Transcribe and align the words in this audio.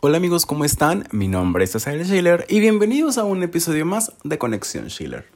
Hola 0.00 0.16
amigos, 0.16 0.46
¿cómo 0.46 0.64
están? 0.64 1.06
Mi 1.12 1.28
nombre 1.28 1.62
es 1.62 1.76
Asael 1.76 2.04
Schiller 2.04 2.44
y 2.48 2.58
bienvenidos 2.58 3.18
a 3.18 3.24
un 3.24 3.42
episodio 3.44 3.86
más 3.86 4.12
de 4.24 4.36
Conexión 4.36 4.90
Schiller. 4.90 5.28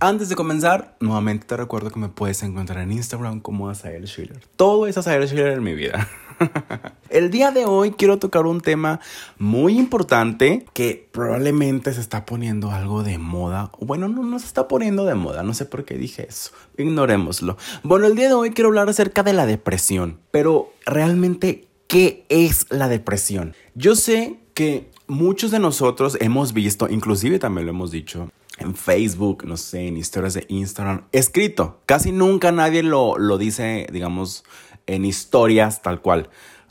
Antes 0.00 0.28
de 0.28 0.34
comenzar, 0.34 0.96
nuevamente 0.98 1.46
te 1.46 1.56
recuerdo 1.56 1.90
que 1.90 2.00
me 2.00 2.08
puedes 2.08 2.42
encontrar 2.42 2.82
en 2.82 2.92
Instagram 2.92 3.40
como 3.40 3.68
Asael 3.68 4.08
Schiller. 4.08 4.40
Todo 4.56 4.88
es 4.88 4.98
Asael 4.98 5.28
Schiller 5.28 5.52
en 5.52 5.62
mi 5.62 5.74
vida. 5.74 6.08
El 7.10 7.30
día 7.30 7.50
de 7.50 7.64
hoy 7.64 7.92
quiero 7.92 8.18
tocar 8.18 8.46
un 8.46 8.60
tema 8.60 9.00
muy 9.38 9.78
importante 9.78 10.66
que 10.72 11.08
probablemente 11.12 11.92
se 11.92 12.00
está 12.00 12.26
poniendo 12.26 12.70
algo 12.70 13.02
de 13.02 13.18
moda. 13.18 13.70
Bueno, 13.80 14.08
no, 14.08 14.22
no 14.22 14.38
se 14.38 14.46
está 14.46 14.68
poniendo 14.68 15.04
de 15.04 15.14
moda, 15.14 15.42
no 15.42 15.54
sé 15.54 15.64
por 15.64 15.84
qué 15.84 15.96
dije 15.96 16.26
eso. 16.28 16.50
Ignorémoslo. 16.76 17.56
Bueno, 17.82 18.06
el 18.06 18.14
día 18.14 18.28
de 18.28 18.34
hoy 18.34 18.50
quiero 18.50 18.68
hablar 18.68 18.88
acerca 18.88 19.22
de 19.22 19.32
la 19.32 19.46
depresión, 19.46 20.18
pero 20.30 20.72
realmente, 20.84 21.68
¿qué 21.86 22.24
es 22.28 22.66
la 22.70 22.88
depresión? 22.88 23.54
Yo 23.74 23.96
sé 23.96 24.38
que 24.54 24.90
muchos 25.06 25.50
de 25.50 25.58
nosotros 25.58 26.16
hemos 26.20 26.52
visto, 26.52 26.88
inclusive 26.88 27.38
también 27.38 27.66
lo 27.66 27.72
hemos 27.72 27.90
dicho, 27.90 28.30
en 28.58 28.74
Facebook, 28.74 29.44
no 29.46 29.56
sé, 29.56 29.86
en 29.86 29.96
historias 29.96 30.34
de 30.34 30.44
Instagram, 30.48 31.04
escrito. 31.12 31.80
Casi 31.86 32.12
nunca 32.12 32.52
nadie 32.52 32.82
lo, 32.82 33.16
lo 33.16 33.38
dice, 33.38 33.86
digamos, 33.92 34.44
en 34.88 35.04
historias 35.04 35.82
tal 35.82 36.00
cual. 36.00 36.28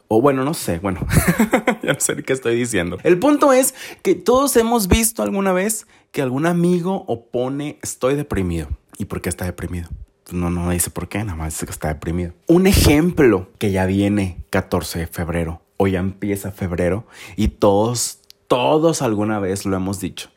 O 0.09 0.21
bueno, 0.21 0.43
no 0.43 0.53
sé, 0.53 0.79
bueno, 0.79 1.05
ya 1.83 1.93
no 1.93 1.99
sé 1.99 2.21
qué 2.23 2.33
estoy 2.33 2.55
diciendo. 2.55 2.97
El 3.03 3.19
punto 3.19 3.51
es 3.51 3.75
que 4.03 4.15
todos 4.15 4.55
hemos 4.55 4.87
visto 4.87 5.21
alguna 5.21 5.51
vez 5.51 5.85
que 6.11 6.21
algún 6.21 6.45
amigo 6.45 7.03
opone 7.07 7.77
estoy 7.81 8.15
deprimido. 8.15 8.69
¿Y 8.97 9.05
por 9.05 9.21
qué 9.21 9.29
está 9.29 9.45
deprimido? 9.45 9.89
Pues 10.23 10.33
no, 10.33 10.49
no 10.49 10.69
dice 10.69 10.89
por 10.89 11.09
qué, 11.09 11.19
nada 11.19 11.35
más 11.35 11.53
dice 11.53 11.65
que 11.65 11.71
está 11.71 11.89
deprimido. 11.89 12.33
Un 12.47 12.67
ejemplo 12.67 13.49
que 13.59 13.71
ya 13.71 13.85
viene 13.85 14.45
14 14.49 14.99
de 14.99 15.07
febrero, 15.07 15.61
o 15.75 15.87
ya 15.87 15.99
empieza 15.99 16.51
febrero, 16.51 17.05
y 17.35 17.49
todos, 17.49 18.19
todos 18.47 19.01
alguna 19.01 19.39
vez 19.39 19.65
lo 19.65 19.75
hemos 19.75 19.99
dicho. 19.99 20.29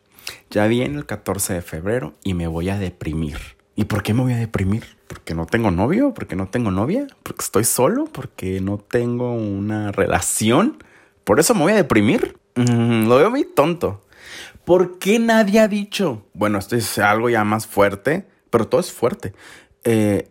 Ya 0.50 0.66
viene 0.66 0.98
el 0.98 1.06
14 1.06 1.54
de 1.54 1.62
febrero 1.62 2.14
y 2.24 2.34
me 2.34 2.46
voy 2.48 2.68
a 2.68 2.78
deprimir. 2.78 3.38
¿Y 3.76 3.84
por 3.84 4.02
qué 4.02 4.14
me 4.14 4.22
voy 4.22 4.32
a 4.32 4.36
deprimir? 4.36 4.99
¿Porque 5.10 5.34
no 5.34 5.44
tengo 5.44 5.72
novio? 5.72 6.14
¿Porque 6.14 6.36
no 6.36 6.46
tengo 6.46 6.70
novia? 6.70 7.08
¿Porque 7.24 7.42
estoy 7.42 7.64
solo? 7.64 8.04
¿Porque 8.04 8.60
no 8.60 8.78
tengo 8.78 9.32
una 9.34 9.90
relación? 9.90 10.84
¿Por 11.24 11.40
eso 11.40 11.52
me 11.52 11.62
voy 11.62 11.72
a 11.72 11.74
deprimir? 11.74 12.38
Mm, 12.54 13.08
lo 13.08 13.16
veo 13.16 13.28
muy 13.28 13.44
tonto. 13.44 14.04
¿Por 14.64 15.00
qué 15.00 15.18
nadie 15.18 15.58
ha 15.58 15.66
dicho? 15.66 16.24
Bueno, 16.32 16.58
esto 16.58 16.76
es 16.76 16.96
algo 17.00 17.28
ya 17.28 17.42
más 17.42 17.66
fuerte, 17.66 18.28
pero 18.50 18.68
todo 18.68 18.80
es 18.80 18.92
fuerte. 18.92 19.34
Eh, 19.82 20.30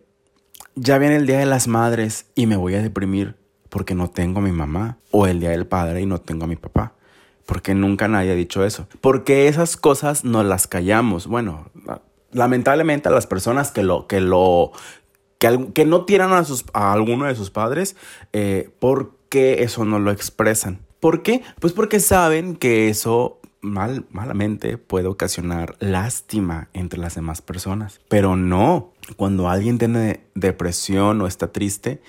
ya 0.76 0.98
viene 0.98 1.18
el 1.18 1.28
Día 1.28 1.40
de 1.40 1.46
las 1.46 1.68
Madres 1.68 2.28
y 2.34 2.48
me 2.48 2.56
voy 2.56 2.76
a 2.76 2.82
deprimir 2.82 3.36
porque 3.68 3.96
no 3.96 4.10
tengo 4.10 4.40
a 4.40 4.44
mi 4.44 4.54
mamá. 4.54 4.98
O 5.12 5.28
el 5.28 5.42
Día 5.42 5.50
del 5.50 5.68
Padre 5.68 6.00
y 6.00 6.06
no 6.06 6.22
tengo 6.22 6.46
a 6.46 6.48
mi 6.48 6.56
papá. 6.56 6.94
Porque 7.46 7.76
nunca 7.76 8.08
nadie 8.08 8.32
ha 8.32 8.36
dicho 8.36 8.64
eso. 8.64 8.88
Porque 9.02 9.50
esas 9.50 9.76
cosas 9.76 10.24
no 10.24 10.42
las 10.42 10.68
callamos. 10.68 11.28
Bueno, 11.28 11.70
lamentablemente 12.32 13.10
a 13.10 13.12
las 13.12 13.28
personas 13.28 13.72
que 13.72 13.84
lo, 13.84 14.08
que 14.08 14.22
lo, 14.22 14.72
que, 15.38 15.70
que 15.74 15.86
no 15.86 16.06
tiran 16.06 16.34
a, 16.34 16.44
sus, 16.44 16.66
a 16.74 16.94
alguno 16.94 17.26
de 17.26 17.36
sus 17.36 17.50
padres, 17.50 17.96
eh, 18.34 18.70
¿por 18.80 19.14
qué 19.30 19.64
eso 19.64 19.86
no 19.86 20.00
lo 20.00 20.12
expresan? 20.12 20.80
¿Por 21.00 21.24
qué? 21.24 21.42
Pues 21.60 21.74
porque 21.74 22.00
saben 22.00 22.56
que 22.56 22.90
eso 22.90 23.40
mal, 23.62 24.06
malamente 24.12 24.78
puede 24.78 25.08
ocasionar 25.08 25.76
lástima 25.80 26.70
entre 26.74 27.00
las 27.00 27.16
demás 27.16 27.42
personas. 27.42 28.02
Pero 28.10 28.36
no, 28.36 28.92
cuando 29.16 29.50
alguien 29.50 29.78
tiene 29.78 30.22
depresión 30.36 31.22
o 31.22 31.28
está 31.28 31.52
triste, 31.52 32.02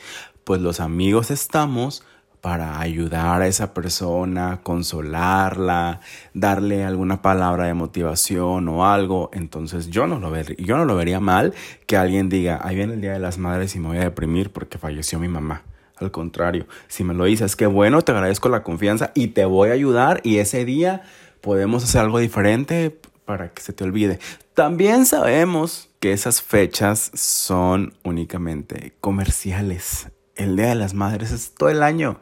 pues 0.45 0.61
los 0.61 0.81
amigos 0.81 1.31
estamos 1.31 2.05
para 2.41 2.81
ayudar 2.81 3.43
a 3.43 3.47
esa 3.47 3.75
persona, 3.75 4.61
consolarla, 4.63 6.01
darle 6.33 6.85
alguna 6.85 7.21
palabra 7.23 7.67
de 7.67 7.75
motivación 7.75 8.69
o 8.69 8.87
algo. 8.87 9.31
Entonces 9.33 9.89
yo 9.89 10.07
no 10.07 10.19
lo, 10.19 10.31
ver, 10.31 10.57
yo 10.57 10.77
no 10.77 10.85
lo 10.85 10.97
vería 10.97 11.21
mal 11.21 11.55
que 11.87 11.97
alguien 11.97 12.29
diga, 12.29 12.61
ahí 12.63 12.77
viene 12.77 12.95
el 12.95 13.01
Día 13.01 13.13
de 13.13 13.19
las 13.19 13.39
Madres 13.39 13.75
y 13.77 13.81
me 13.81 13.89
voy 13.89 13.99
a 13.99 14.05
deprimir 14.05 14.51
porque 14.51 14.79
falleció 14.79 15.19
mi 15.19 15.29
mamá. 15.29 15.63
Al 15.97 16.11
contrario, 16.11 16.67
si 16.89 17.05
me 17.05 17.13
lo 17.13 17.25
dices, 17.25 17.57
que 17.57 17.67
bueno, 17.67 18.01
te 18.01 18.13
agradezco 18.13 18.49
la 18.49 18.63
confianza 18.63 19.13
y 19.15 19.29
te 19.29 19.45
voy 19.45 19.69
a 19.69 19.75
ayudar 19.75 20.21
y 20.25 20.39
ese 20.39 20.65
día 20.65 21.03
podemos 21.43 21.85
hacer 21.85 22.01
algo 22.01 22.19
diferente 22.19 22.99
para 23.27 23.51
que 23.51 23.61
se 23.61 23.75
te 23.75 23.85
olvide. 23.85 24.19
También 24.55 25.05
sabemos 25.05 25.91
que 26.01 26.13
esas 26.13 26.41
fechas 26.41 27.11
son 27.15 27.93
únicamente 28.03 28.95
comerciales 29.01 30.09
el 30.41 30.57
Día 30.57 30.69
de 30.69 30.75
las 30.75 30.95
Madres 30.95 31.33
es 31.33 31.53
todo 31.55 31.69
el 31.69 31.83
año. 31.83 32.19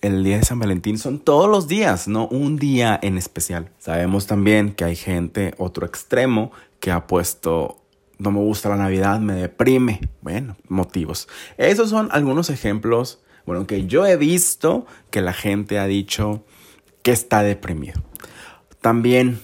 El 0.00 0.24
Día 0.24 0.38
de 0.38 0.44
San 0.44 0.58
Valentín 0.58 0.96
son 0.98 1.18
todos 1.18 1.50
los 1.50 1.68
días, 1.68 2.08
no 2.08 2.26
un 2.28 2.56
día 2.56 2.98
en 3.02 3.18
especial. 3.18 3.70
Sabemos 3.78 4.26
también 4.26 4.72
que 4.72 4.84
hay 4.84 4.96
gente, 4.96 5.54
otro 5.58 5.84
extremo, 5.84 6.50
que 6.80 6.90
ha 6.90 7.06
puesto, 7.06 7.82
no 8.18 8.30
me 8.30 8.38
gusta 8.38 8.70
la 8.70 8.76
Navidad, 8.76 9.20
me 9.20 9.34
deprime. 9.34 10.00
Bueno, 10.22 10.56
motivos. 10.68 11.28
Esos 11.58 11.90
son 11.90 12.08
algunos 12.10 12.48
ejemplos, 12.48 13.20
bueno, 13.44 13.66
que 13.66 13.86
yo 13.86 14.06
he 14.06 14.16
visto 14.16 14.86
que 15.10 15.20
la 15.20 15.34
gente 15.34 15.78
ha 15.78 15.86
dicho 15.86 16.44
que 17.02 17.10
está 17.10 17.42
deprimido. 17.42 18.00
También 18.80 19.40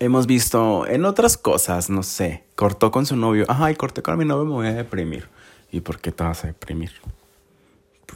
hemos 0.00 0.26
visto 0.26 0.84
en 0.86 1.04
otras 1.04 1.36
cosas, 1.36 1.90
no 1.90 2.02
sé, 2.02 2.44
cortó 2.56 2.90
con 2.90 3.06
su 3.06 3.14
novio, 3.14 3.44
ay, 3.48 3.76
corté 3.76 4.02
con 4.02 4.18
mi 4.18 4.24
novio, 4.24 4.46
me 4.46 4.52
voy 4.52 4.66
a 4.66 4.72
deprimir. 4.72 5.28
¿Y 5.70 5.80
por 5.80 6.00
qué 6.00 6.10
te 6.10 6.24
vas 6.24 6.42
a 6.44 6.48
deprimir? 6.48 6.92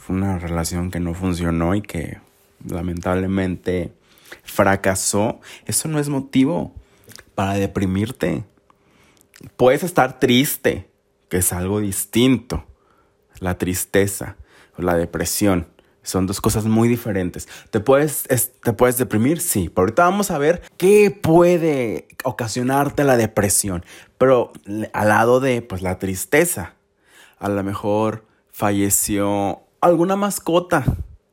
Fue 0.05 0.17
una 0.17 0.37
relación 0.37 0.91
que 0.91 0.99
no 0.99 1.13
funcionó 1.13 1.75
y 1.75 1.81
que 1.81 2.17
lamentablemente 2.67 3.93
fracasó, 4.43 5.39
eso 5.65 5.87
no 5.87 5.97
es 5.97 6.09
motivo 6.09 6.73
para 7.35 7.53
deprimirte. 7.53 8.43
Puedes 9.55 9.81
estar 9.81 10.19
triste, 10.19 10.89
que 11.29 11.37
es 11.37 11.53
algo 11.53 11.79
distinto. 11.79 12.65
La 13.39 13.57
tristeza 13.57 14.35
o 14.77 14.81
la 14.81 14.95
depresión 14.95 15.67
son 16.01 16.27
dos 16.27 16.41
cosas 16.41 16.65
muy 16.65 16.89
diferentes. 16.89 17.47
¿Te 17.69 17.79
puedes, 17.79 18.23
¿Te 18.61 18.73
puedes 18.73 18.97
deprimir? 18.97 19.39
Sí. 19.39 19.69
Pero 19.69 19.83
ahorita 19.83 20.03
vamos 20.03 20.31
a 20.31 20.37
ver 20.37 20.63
qué 20.75 21.11
puede 21.11 22.09
ocasionarte 22.25 23.05
la 23.05 23.15
depresión. 23.15 23.85
Pero 24.17 24.51
al 24.91 25.07
lado 25.07 25.39
de 25.39 25.61
pues, 25.61 25.81
la 25.81 25.97
tristeza, 25.97 26.73
a 27.39 27.47
lo 27.47 27.63
mejor 27.63 28.25
falleció 28.51 29.62
alguna 29.83 30.15
mascota 30.15 30.83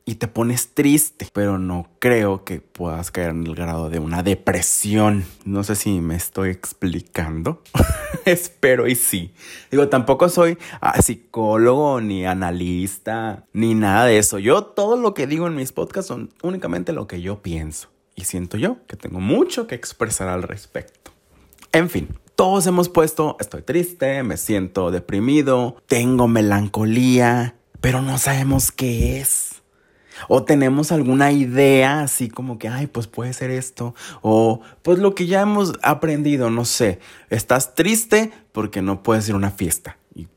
y 0.03 0.15
te 0.15 0.27
pones 0.27 0.73
triste, 0.73 1.27
pero 1.31 1.57
no 1.57 1.87
creo 1.99 2.43
que 2.43 2.59
puedas 2.59 3.11
caer 3.11 3.29
en 3.29 3.45
el 3.45 3.55
grado 3.55 3.89
de 3.89 3.99
una 3.99 4.23
depresión. 4.23 5.25
No 5.45 5.63
sé 5.63 5.75
si 5.75 6.01
me 6.01 6.15
estoy 6.15 6.49
explicando. 6.49 7.61
Espero 8.25 8.87
y 8.87 8.95
sí. 8.95 9.33
Digo, 9.69 9.87
tampoco 9.89 10.27
soy 10.27 10.57
ah, 10.81 11.01
psicólogo 11.01 12.01
ni 12.01 12.25
analista 12.25 13.45
ni 13.53 13.73
nada 13.73 14.05
de 14.05 14.17
eso. 14.17 14.39
Yo 14.39 14.63
todo 14.63 14.97
lo 14.97 15.13
que 15.13 15.27
digo 15.27 15.47
en 15.47 15.55
mis 15.55 15.71
podcasts 15.71 16.07
son 16.07 16.29
únicamente 16.41 16.93
lo 16.93 17.07
que 17.07 17.21
yo 17.21 17.41
pienso 17.41 17.89
y 18.15 18.25
siento 18.25 18.57
yo 18.57 18.77
que 18.87 18.97
tengo 18.97 19.19
mucho 19.19 19.67
que 19.67 19.75
expresar 19.75 20.27
al 20.27 20.43
respecto. 20.43 21.11
En 21.71 21.89
fin, 21.89 22.09
todos 22.35 22.67
hemos 22.67 22.89
puesto, 22.89 23.37
estoy 23.39 23.61
triste, 23.61 24.23
me 24.23 24.35
siento 24.35 24.91
deprimido, 24.91 25.77
tengo 25.85 26.27
melancolía, 26.27 27.55
pero 27.81 28.01
no 28.01 28.17
sabemos 28.17 28.71
qué 28.71 29.19
es. 29.19 29.61
O 30.27 30.43
tenemos 30.43 30.91
alguna 30.91 31.31
idea 31.31 32.01
así 32.01 32.29
como 32.29 32.59
que, 32.59 32.67
ay, 32.67 32.87
pues 32.87 33.07
puede 33.07 33.33
ser 33.33 33.49
esto. 33.49 33.95
O 34.21 34.61
pues 34.83 34.99
lo 34.99 35.15
que 35.15 35.25
ya 35.25 35.41
hemos 35.41 35.73
aprendido, 35.81 36.49
no 36.49 36.65
sé. 36.65 36.99
Estás 37.29 37.75
triste 37.75 38.31
porque 38.51 38.81
no 38.81 39.03
puedes 39.03 39.27
ir 39.27 39.33
a 39.33 39.37
una 39.37 39.51
fiesta. 39.51 39.97
Y 40.13 40.27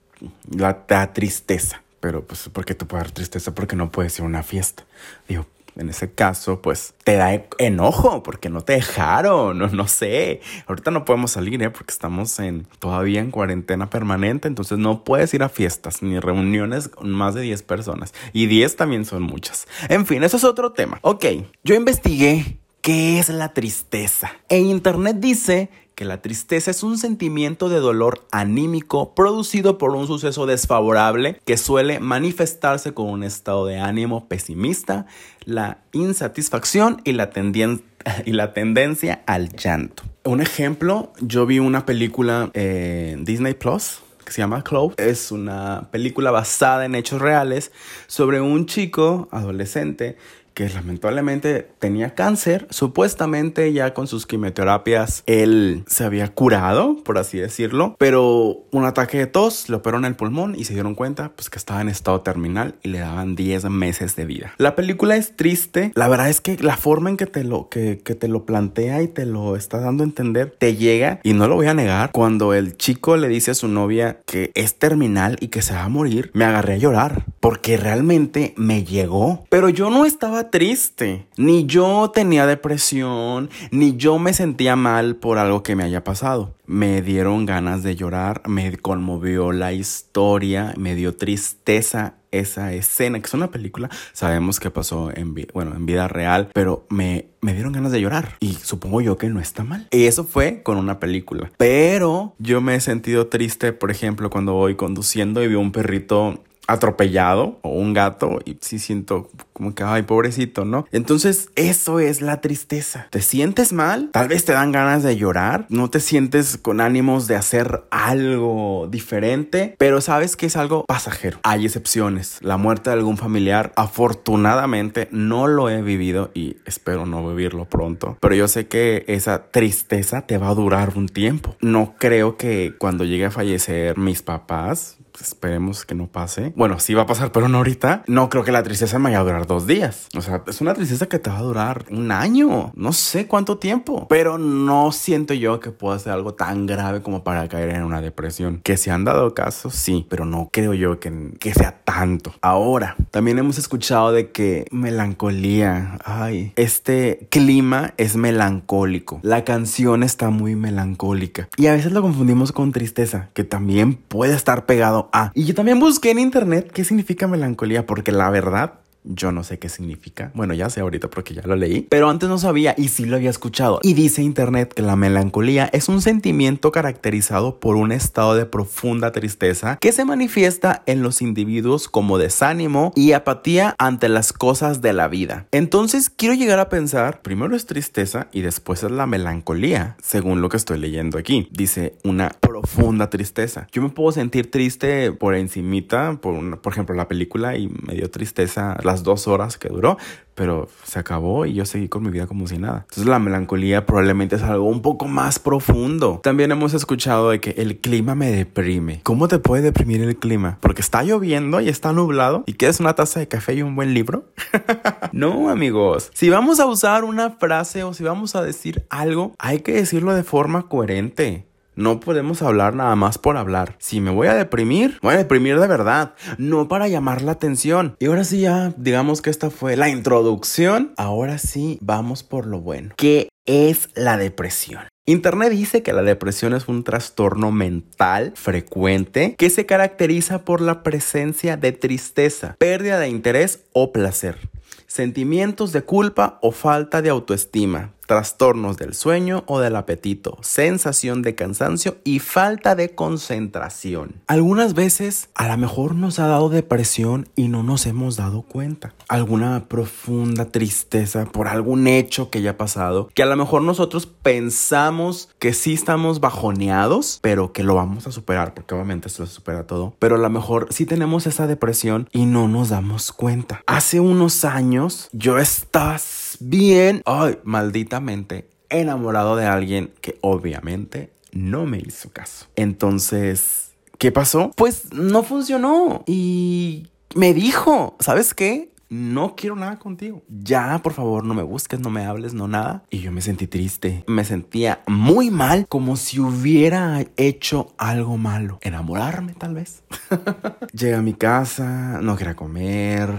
la, 0.50 1.12
tristeza. 1.12 1.82
Pero 2.00 2.26
pues, 2.26 2.48
¿por 2.48 2.64
qué 2.64 2.74
te 2.74 2.84
puede 2.84 3.02
dar 3.02 3.12
tristeza? 3.12 3.54
Porque 3.54 3.76
no 3.76 3.90
puedes 3.90 4.18
ir 4.18 4.24
a 4.24 4.28
una 4.28 4.42
fiesta. 4.42 4.84
Digo, 5.28 5.46
en 5.76 5.88
ese 5.88 6.12
caso, 6.12 6.62
pues 6.62 6.94
te 7.04 7.16
da 7.16 7.32
enojo 7.58 8.22
porque 8.22 8.48
no 8.48 8.60
te 8.62 8.74
dejaron, 8.74 9.58
no, 9.58 9.68
no 9.68 9.88
sé. 9.88 10.40
Ahorita 10.66 10.90
no 10.90 11.04
podemos 11.04 11.32
salir, 11.32 11.62
¿eh? 11.62 11.70
Porque 11.70 11.92
estamos 11.92 12.38
en, 12.38 12.66
todavía 12.78 13.20
en 13.20 13.30
cuarentena 13.30 13.90
permanente, 13.90 14.48
entonces 14.48 14.78
no 14.78 15.04
puedes 15.04 15.34
ir 15.34 15.42
a 15.42 15.48
fiestas 15.48 16.02
ni 16.02 16.18
reuniones 16.18 16.88
con 16.88 17.10
más 17.10 17.34
de 17.34 17.42
10 17.42 17.62
personas. 17.62 18.14
Y 18.32 18.46
10 18.46 18.76
también 18.76 19.04
son 19.04 19.22
muchas. 19.22 19.66
En 19.88 20.06
fin, 20.06 20.22
eso 20.22 20.36
es 20.36 20.44
otro 20.44 20.72
tema. 20.72 20.98
Ok, 21.02 21.24
yo 21.64 21.74
investigué 21.74 22.58
qué 22.80 23.18
es 23.18 23.30
la 23.30 23.54
tristeza. 23.54 24.32
En 24.48 24.66
internet 24.66 25.16
dice 25.18 25.70
que 25.94 26.04
la 26.04 26.20
tristeza 26.20 26.70
es 26.70 26.82
un 26.82 26.98
sentimiento 26.98 27.68
de 27.68 27.78
dolor 27.78 28.26
anímico 28.32 29.14
producido 29.14 29.78
por 29.78 29.90
un 29.90 30.06
suceso 30.06 30.46
desfavorable 30.46 31.40
que 31.44 31.56
suele 31.56 32.00
manifestarse 32.00 32.94
con 32.94 33.08
un 33.08 33.22
estado 33.22 33.66
de 33.66 33.78
ánimo 33.78 34.28
pesimista, 34.28 35.06
la 35.44 35.78
insatisfacción 35.92 37.00
y 37.04 37.12
la, 37.12 37.30
tendencia 38.54 39.22
al 39.26 39.50
llanto. 39.54 40.02
Un 40.24 40.40
ejemplo, 40.40 41.12
yo 41.20 41.46
vi 41.46 41.58
una 41.58 41.86
película 41.86 42.50
en 42.54 43.24
Disney 43.24 43.54
Plus 43.54 44.00
que 44.24 44.32
se 44.32 44.40
llama 44.40 44.64
Clove. 44.64 44.94
Es 44.96 45.30
una 45.30 45.88
película 45.90 46.30
basada 46.30 46.86
en 46.86 46.94
hechos 46.94 47.20
reales 47.20 47.72
sobre 48.06 48.40
un 48.40 48.66
chico 48.66 49.28
adolescente 49.30 50.16
que 50.54 50.68
lamentablemente 50.68 51.68
tenía 51.78 52.14
cáncer. 52.14 52.66
Supuestamente 52.70 53.72
ya 53.72 53.92
con 53.92 54.06
sus 54.06 54.26
quimioterapias 54.26 55.22
él 55.26 55.84
se 55.86 56.04
había 56.04 56.28
curado, 56.28 57.02
por 57.04 57.18
así 57.18 57.38
decirlo, 57.38 57.96
pero 57.98 58.64
un 58.70 58.84
ataque 58.84 59.18
de 59.18 59.26
tos 59.26 59.68
le 59.68 59.76
operó 59.76 59.98
en 59.98 60.04
el 60.04 60.16
pulmón 60.16 60.54
y 60.56 60.64
se 60.64 60.74
dieron 60.74 60.94
cuenta 60.94 61.32
pues 61.34 61.50
que 61.50 61.58
estaba 61.58 61.80
en 61.80 61.88
estado 61.88 62.20
terminal 62.22 62.76
y 62.82 62.88
le 62.88 63.00
daban 63.00 63.34
10 63.34 63.64
meses 63.64 64.16
de 64.16 64.24
vida. 64.24 64.54
La 64.58 64.76
película 64.76 65.16
es 65.16 65.36
triste, 65.36 65.92
la 65.94 66.08
verdad 66.08 66.30
es 66.30 66.40
que 66.40 66.56
la 66.58 66.76
forma 66.76 67.10
en 67.10 67.16
que 67.16 67.26
te 67.26 67.44
lo 67.44 67.68
que, 67.68 68.00
que 68.04 68.14
te 68.14 68.28
lo 68.28 68.46
plantea 68.46 69.02
y 69.02 69.08
te 69.08 69.26
lo 69.26 69.56
está 69.56 69.80
dando 69.80 70.04
a 70.04 70.06
entender 70.06 70.54
te 70.58 70.76
llega 70.76 71.20
y 71.22 71.32
no 71.32 71.48
lo 71.48 71.56
voy 71.56 71.66
a 71.66 71.74
negar, 71.74 72.10
cuando 72.12 72.54
el 72.54 72.76
chico 72.76 73.16
le 73.16 73.28
dice 73.28 73.50
a 73.50 73.54
su 73.54 73.68
novia 73.68 74.20
que 74.26 74.52
es 74.54 74.78
terminal 74.78 75.36
y 75.40 75.48
que 75.48 75.62
se 75.62 75.74
va 75.74 75.84
a 75.84 75.88
morir, 75.88 76.30
me 76.34 76.44
agarré 76.44 76.74
a 76.74 76.78
llorar 76.78 77.24
porque 77.40 77.76
realmente 77.76 78.54
me 78.56 78.84
llegó, 78.84 79.44
pero 79.48 79.68
yo 79.68 79.90
no 79.90 80.04
estaba 80.04 80.43
triste. 80.50 81.26
Ni 81.36 81.66
yo 81.66 82.10
tenía 82.12 82.46
depresión, 82.46 83.50
ni 83.70 83.96
yo 83.96 84.18
me 84.18 84.32
sentía 84.32 84.76
mal 84.76 85.16
por 85.16 85.38
algo 85.38 85.62
que 85.62 85.76
me 85.76 85.84
haya 85.84 86.04
pasado. 86.04 86.54
Me 86.66 87.02
dieron 87.02 87.46
ganas 87.46 87.82
de 87.82 87.96
llorar, 87.96 88.42
me 88.46 88.76
conmovió 88.78 89.52
la 89.52 89.72
historia, 89.72 90.74
me 90.76 90.94
dio 90.94 91.14
tristeza 91.16 92.14
esa 92.38 92.72
escena, 92.72 93.20
que 93.20 93.26
es 93.26 93.34
una 93.34 93.50
película, 93.50 93.90
sabemos 94.12 94.60
que 94.60 94.70
pasó 94.70 95.10
en, 95.14 95.34
bueno, 95.52 95.74
en 95.74 95.86
vida 95.86 96.08
real, 96.08 96.50
pero 96.52 96.86
me, 96.90 97.26
me 97.40 97.54
dieron 97.54 97.72
ganas 97.72 97.92
de 97.92 98.00
llorar. 98.00 98.36
Y 98.40 98.54
supongo 98.54 99.00
yo 99.00 99.16
que 99.16 99.28
no 99.28 99.40
está 99.40 99.62
mal. 99.64 99.86
Y 99.90 100.04
eso 100.06 100.24
fue 100.24 100.62
con 100.62 100.76
una 100.76 100.98
película. 100.98 101.50
Pero 101.56 102.34
yo 102.38 102.60
me 102.60 102.74
he 102.74 102.80
sentido 102.80 103.28
triste, 103.28 103.72
por 103.72 103.90
ejemplo, 103.90 104.30
cuando 104.30 104.54
voy 104.54 104.74
conduciendo 104.74 105.42
y 105.42 105.48
veo 105.48 105.60
un 105.60 105.72
perrito 105.72 106.42
atropellado 106.66 107.58
o 107.62 107.70
un 107.70 107.94
gato 107.94 108.40
y 108.44 108.58
sí 108.60 108.78
siento 108.78 109.30
como 109.52 109.74
que, 109.74 109.84
ay, 109.84 110.02
pobrecito, 110.02 110.64
¿no? 110.64 110.84
Entonces, 110.90 111.50
eso 111.54 112.00
es 112.00 112.20
la 112.20 112.40
tristeza. 112.40 113.06
¿Te 113.10 113.22
sientes 113.22 113.72
mal? 113.72 114.10
Tal 114.12 114.28
vez 114.28 114.44
te 114.44 114.52
dan 114.52 114.72
ganas 114.72 115.02
de 115.02 115.16
llorar, 115.16 115.66
no 115.68 115.90
te 115.90 116.00
sientes 116.00 116.58
con 116.58 116.80
ánimos 116.80 117.26
de 117.28 117.36
hacer 117.36 117.84
algo 117.90 118.88
diferente, 118.90 119.76
pero 119.78 120.00
sabes 120.00 120.36
que 120.36 120.46
es 120.46 120.56
algo 120.56 120.84
pasajero. 120.86 121.38
Hay 121.44 121.64
excepciones. 121.64 122.38
La 122.40 122.56
muerte 122.56 122.90
de 122.90 122.94
algún 122.94 123.16
familiar, 123.16 123.72
afortunadamente, 123.76 125.08
no 125.12 125.46
lo 125.46 125.70
he 125.70 125.82
vivido 125.82 126.30
y 126.34 126.56
espero 126.64 127.06
no 127.06 127.26
vivirlo 127.28 127.66
pronto, 127.66 128.16
pero 128.20 128.34
yo 128.34 128.48
sé 128.48 128.66
que 128.66 129.04
esa 129.06 129.50
tristeza 129.50 130.22
te 130.22 130.38
va 130.38 130.48
a 130.48 130.54
durar 130.54 130.92
un 130.96 131.08
tiempo. 131.08 131.56
No 131.60 131.94
creo 131.98 132.36
que 132.36 132.74
cuando 132.78 133.04
llegue 133.04 133.26
a 133.26 133.30
fallecer 133.30 133.98
mis 133.98 134.22
papás, 134.22 134.98
esperemos 135.20 135.84
que 135.84 135.94
no 135.94 136.06
pase. 136.06 136.52
Bueno, 136.56 136.78
sí 136.78 136.94
va 136.94 137.02
a 137.02 137.06
pasar, 137.06 137.32
pero 137.32 137.48
no 137.48 137.58
ahorita. 137.58 138.04
No 138.06 138.28
creo 138.28 138.44
que 138.44 138.52
la 138.52 138.62
tristeza 138.62 138.98
me 138.98 139.04
vaya 139.04 139.20
a 139.20 139.24
durar 139.24 139.46
dos 139.46 139.66
días. 139.66 140.08
O 140.16 140.20
sea, 140.20 140.42
es 140.46 140.60
una 140.60 140.74
tristeza 140.74 141.06
que 141.06 141.18
te 141.18 141.30
va 141.30 141.38
a 141.38 141.42
durar 141.42 141.84
un 141.90 142.12
año. 142.12 142.72
No 142.74 142.92
sé 142.92 143.26
cuánto 143.26 143.58
tiempo. 143.58 144.06
Pero 144.08 144.38
no 144.38 144.92
siento 144.92 145.34
yo 145.34 145.60
que 145.60 145.70
pueda 145.70 145.98
ser 145.98 146.12
algo 146.12 146.34
tan 146.34 146.66
grave 146.66 147.02
como 147.02 147.24
para 147.24 147.48
caer 147.48 147.70
en 147.70 147.84
una 147.84 148.00
depresión. 148.00 148.60
Que 148.62 148.76
se 148.76 148.90
han 148.90 149.04
dado 149.04 149.34
casos, 149.34 149.74
sí, 149.74 150.06
pero 150.08 150.24
no 150.24 150.48
creo 150.52 150.74
yo 150.74 151.00
que, 151.00 151.34
que 151.38 151.54
sea 151.54 151.80
tanto. 151.84 152.34
Ahora, 152.40 152.96
también 153.10 153.38
hemos 153.38 153.58
escuchado 153.58 154.12
de 154.12 154.30
que 154.30 154.66
melancolía. 154.70 155.98
Ay, 156.04 156.52
este 156.56 157.28
clima 157.30 157.94
es 157.96 158.16
melancólico. 158.16 159.20
La 159.22 159.44
canción 159.44 160.02
está 160.02 160.30
muy 160.30 160.56
melancólica. 160.56 161.48
Y 161.56 161.66
a 161.66 161.72
veces 161.72 161.92
lo 161.92 162.02
confundimos 162.02 162.52
con 162.52 162.72
tristeza, 162.72 163.30
que 163.34 163.44
también 163.44 163.94
puede 163.94 164.34
estar 164.34 164.66
pegado 164.66 165.03
y 165.34 165.44
yo 165.44 165.54
también 165.54 165.80
busqué 165.80 166.10
en 166.10 166.18
internet 166.18 166.70
qué 166.72 166.84
significa 166.84 167.26
melancolía, 167.26 167.86
porque 167.86 168.12
la 168.12 168.30
verdad 168.30 168.83
yo 169.04 169.32
no 169.32 169.44
sé 169.44 169.58
qué 169.58 169.68
significa. 169.68 170.32
Bueno, 170.34 170.54
ya 170.54 170.70
sé 170.70 170.80
ahorita 170.80 171.08
porque 171.10 171.34
ya 171.34 171.42
lo 171.44 171.56
leí, 171.56 171.86
pero 171.90 172.08
antes 172.08 172.28
no 172.28 172.38
sabía 172.38 172.74
y 172.76 172.88
sí 172.88 173.04
lo 173.04 173.16
había 173.16 173.30
escuchado. 173.30 173.78
Y 173.82 173.94
dice 173.94 174.22
internet 174.22 174.72
que 174.74 174.82
la 174.82 174.96
melancolía 174.96 175.68
es 175.72 175.88
un 175.88 176.00
sentimiento 176.00 176.72
caracterizado 176.72 177.60
por 177.60 177.76
un 177.76 177.92
estado 177.92 178.34
de 178.34 178.46
profunda 178.46 179.12
tristeza 179.12 179.76
que 179.80 179.92
se 179.92 180.04
manifiesta 180.04 180.82
en 180.86 181.02
los 181.02 181.22
individuos 181.22 181.88
como 181.88 182.18
desánimo 182.18 182.92
y 182.96 183.12
apatía 183.12 183.74
ante 183.78 184.08
las 184.08 184.32
cosas 184.32 184.80
de 184.80 184.92
la 184.92 185.08
vida. 185.08 185.46
Entonces 185.52 186.10
quiero 186.10 186.34
llegar 186.34 186.58
a 186.58 186.68
pensar, 186.68 187.22
primero 187.22 187.54
es 187.54 187.66
tristeza 187.66 188.28
y 188.32 188.40
después 188.40 188.82
es 188.82 188.90
la 188.90 189.06
melancolía, 189.06 189.96
según 190.02 190.40
lo 190.40 190.48
que 190.48 190.56
estoy 190.56 190.78
leyendo 190.78 191.18
aquí. 191.18 191.48
Dice 191.52 191.98
una 192.04 192.30
profunda 192.40 193.10
tristeza. 193.10 193.66
Yo 193.72 193.82
me 193.82 193.90
puedo 193.90 194.12
sentir 194.12 194.50
triste 194.50 195.12
por 195.12 195.34
encimita, 195.34 196.18
por, 196.20 196.60
por 196.60 196.72
ejemplo, 196.72 196.94
la 196.94 197.08
película 197.08 197.56
y 197.56 197.68
me 197.68 197.94
dio 197.94 198.10
tristeza 198.10 198.76
dos 199.02 199.28
horas 199.28 199.58
que 199.58 199.68
duró, 199.68 199.98
pero 200.34 200.68
se 200.84 200.98
acabó 200.98 201.46
y 201.46 201.54
yo 201.54 201.64
seguí 201.64 201.88
con 201.88 202.02
mi 202.02 202.10
vida 202.10 202.26
como 202.26 202.46
si 202.46 202.58
nada. 202.58 202.86
Entonces 202.88 203.06
la 203.06 203.18
melancolía 203.18 203.86
probablemente 203.86 204.36
es 204.36 204.42
algo 204.42 204.64
un 204.64 204.82
poco 204.82 205.06
más 205.06 205.38
profundo. 205.38 206.20
También 206.22 206.50
hemos 206.52 206.74
escuchado 206.74 207.30
de 207.30 207.40
que 207.40 207.50
el 207.50 207.78
clima 207.78 208.14
me 208.14 208.30
deprime. 208.30 209.00
¿Cómo 209.02 209.28
te 209.28 209.38
puede 209.38 209.62
deprimir 209.62 210.02
el 210.02 210.16
clima? 210.16 210.58
Porque 210.60 210.82
está 210.82 211.02
lloviendo 211.02 211.60
y 211.60 211.68
está 211.68 211.92
nublado 211.92 212.44
y 212.46 212.54
quieres 212.54 212.80
una 212.80 212.94
taza 212.94 213.20
de 213.20 213.28
café 213.28 213.54
y 213.54 213.62
un 213.62 213.76
buen 213.76 213.94
libro. 213.94 214.26
no, 215.12 215.50
amigos. 215.50 216.10
Si 216.14 216.30
vamos 216.30 216.60
a 216.60 216.66
usar 216.66 217.04
una 217.04 217.30
frase 217.30 217.84
o 217.84 217.94
si 217.94 218.04
vamos 218.04 218.34
a 218.34 218.42
decir 218.42 218.86
algo, 218.90 219.32
hay 219.38 219.60
que 219.60 219.72
decirlo 219.72 220.14
de 220.14 220.24
forma 220.24 220.68
coherente. 220.68 221.46
No 221.76 221.98
podemos 221.98 222.40
hablar 222.42 222.76
nada 222.76 222.94
más 222.94 223.18
por 223.18 223.36
hablar. 223.36 223.74
Si 223.78 224.00
me 224.00 224.10
voy 224.10 224.28
a 224.28 224.34
deprimir, 224.34 224.98
voy 225.02 225.14
a 225.14 225.18
deprimir 225.18 225.58
de 225.58 225.66
verdad, 225.66 226.14
no 226.38 226.68
para 226.68 226.86
llamar 226.86 227.22
la 227.22 227.32
atención. 227.32 227.96
Y 227.98 228.06
ahora 228.06 228.24
sí 228.24 228.40
ya, 228.40 228.72
digamos 228.76 229.22
que 229.22 229.30
esta 229.30 229.50
fue 229.50 229.76
la 229.76 229.88
introducción. 229.88 230.92
Ahora 230.96 231.38
sí, 231.38 231.78
vamos 231.80 232.22
por 232.22 232.46
lo 232.46 232.60
bueno. 232.60 232.94
¿Qué 232.96 233.28
es 233.44 233.88
la 233.94 234.16
depresión? 234.16 234.82
Internet 235.06 235.50
dice 235.50 235.82
que 235.82 235.92
la 235.92 236.02
depresión 236.02 236.54
es 236.54 236.66
un 236.66 236.82
trastorno 236.82 237.52
mental 237.52 238.32
frecuente 238.36 239.34
que 239.36 239.50
se 239.50 239.66
caracteriza 239.66 240.44
por 240.44 240.62
la 240.62 240.82
presencia 240.82 241.58
de 241.58 241.72
tristeza, 241.72 242.56
pérdida 242.58 242.98
de 242.98 243.08
interés 243.08 243.64
o 243.72 243.92
placer, 243.92 244.38
sentimientos 244.86 245.72
de 245.72 245.82
culpa 245.82 246.38
o 246.40 246.52
falta 246.52 247.02
de 247.02 247.10
autoestima, 247.10 247.92
trastornos 248.06 248.76
del 248.76 248.94
sueño 248.94 249.44
o 249.46 249.60
del 249.60 249.76
apetito, 249.76 250.38
sensación 250.42 251.22
de 251.22 251.34
cansancio 251.34 251.96
y 252.04 252.18
falta 252.18 252.74
de 252.74 252.94
concentración. 252.94 254.22
Algunas 254.26 254.74
veces 254.74 255.28
a 255.34 255.48
lo 255.48 255.56
mejor 255.56 255.94
nos 255.94 256.18
ha 256.18 256.26
dado 256.26 256.48
depresión 256.48 257.28
y 257.36 257.48
no 257.48 257.62
nos 257.62 257.86
hemos 257.86 258.16
dado 258.16 258.42
cuenta. 258.42 258.94
Alguna 259.08 259.64
profunda 259.68 260.46
tristeza 260.46 261.24
por 261.26 261.48
algún 261.48 261.86
hecho 261.86 262.30
que 262.30 262.38
haya 262.38 262.58
pasado, 262.58 263.08
que 263.14 263.22
a 263.22 263.26
lo 263.26 263.36
mejor 263.36 263.62
nosotros 263.62 264.06
pensamos 264.06 265.30
que 265.38 265.52
sí 265.52 265.74
estamos 265.74 266.20
bajoneados, 266.20 267.18
pero 267.22 267.52
que 267.52 267.62
lo 267.62 267.74
vamos 267.74 268.06
a 268.06 268.12
superar, 268.12 268.54
porque 268.54 268.74
obviamente 268.74 269.08
esto 269.08 269.26
se 269.26 269.32
supera 269.32 269.66
todo, 269.66 269.94
pero 269.98 270.16
a 270.16 270.18
lo 270.18 270.30
mejor 270.30 270.68
sí 270.70 270.86
tenemos 270.86 271.26
esa 271.26 271.46
depresión 271.46 272.08
y 272.12 272.26
no 272.26 272.48
nos 272.48 272.68
damos 272.68 273.12
cuenta. 273.12 273.62
Hace 273.66 274.00
unos 274.00 274.44
años 274.44 275.08
yo 275.12 275.38
estaba 275.38 275.98
bien, 276.40 277.02
ay, 277.06 277.38
malditamente 277.44 278.48
enamorado 278.68 279.36
de 279.36 279.46
alguien 279.46 279.92
que 280.00 280.18
obviamente 280.20 281.12
no 281.32 281.66
me 281.66 281.78
hizo 281.78 282.10
caso. 282.10 282.46
Entonces, 282.56 283.72
¿qué 283.98 284.12
pasó? 284.12 284.50
Pues 284.56 284.92
no 284.92 285.22
funcionó 285.22 286.04
y 286.06 286.88
me 287.14 287.34
dijo, 287.34 287.96
¿sabes 288.00 288.34
qué? 288.34 288.74
no 288.94 289.34
quiero 289.34 289.56
nada 289.56 289.78
contigo. 289.78 290.22
Ya, 290.28 290.78
por 290.82 290.92
favor, 290.92 291.24
no 291.24 291.34
me 291.34 291.42
busques, 291.42 291.80
no 291.80 291.90
me 291.90 292.04
hables, 292.04 292.32
no 292.32 292.46
nada. 292.46 292.84
Y 292.90 293.00
yo 293.00 293.10
me 293.10 293.22
sentí 293.22 293.46
triste. 293.46 294.04
Me 294.06 294.24
sentía 294.24 294.82
muy 294.86 295.30
mal, 295.30 295.66
como 295.68 295.96
si 295.96 296.20
hubiera 296.20 297.04
hecho 297.16 297.74
algo 297.76 298.16
malo. 298.16 298.58
Enamorarme, 298.62 299.34
tal 299.34 299.54
vez. 299.54 299.82
Llegué 300.72 300.94
a 300.94 301.02
mi 301.02 301.14
casa, 301.14 301.98
no 302.02 302.16
quería 302.16 302.36
comer, 302.36 303.10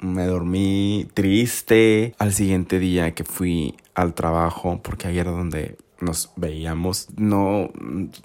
me 0.00 0.26
dormí 0.26 1.06
triste. 1.14 2.14
Al 2.18 2.32
siguiente 2.32 2.78
día 2.78 3.14
que 3.14 3.24
fui 3.24 3.76
al 3.94 4.14
trabajo, 4.14 4.80
porque 4.82 5.08
ahí 5.08 5.18
era 5.18 5.30
donde 5.30 5.76
nos 6.00 6.30
veíamos, 6.36 7.08
no, 7.16 7.70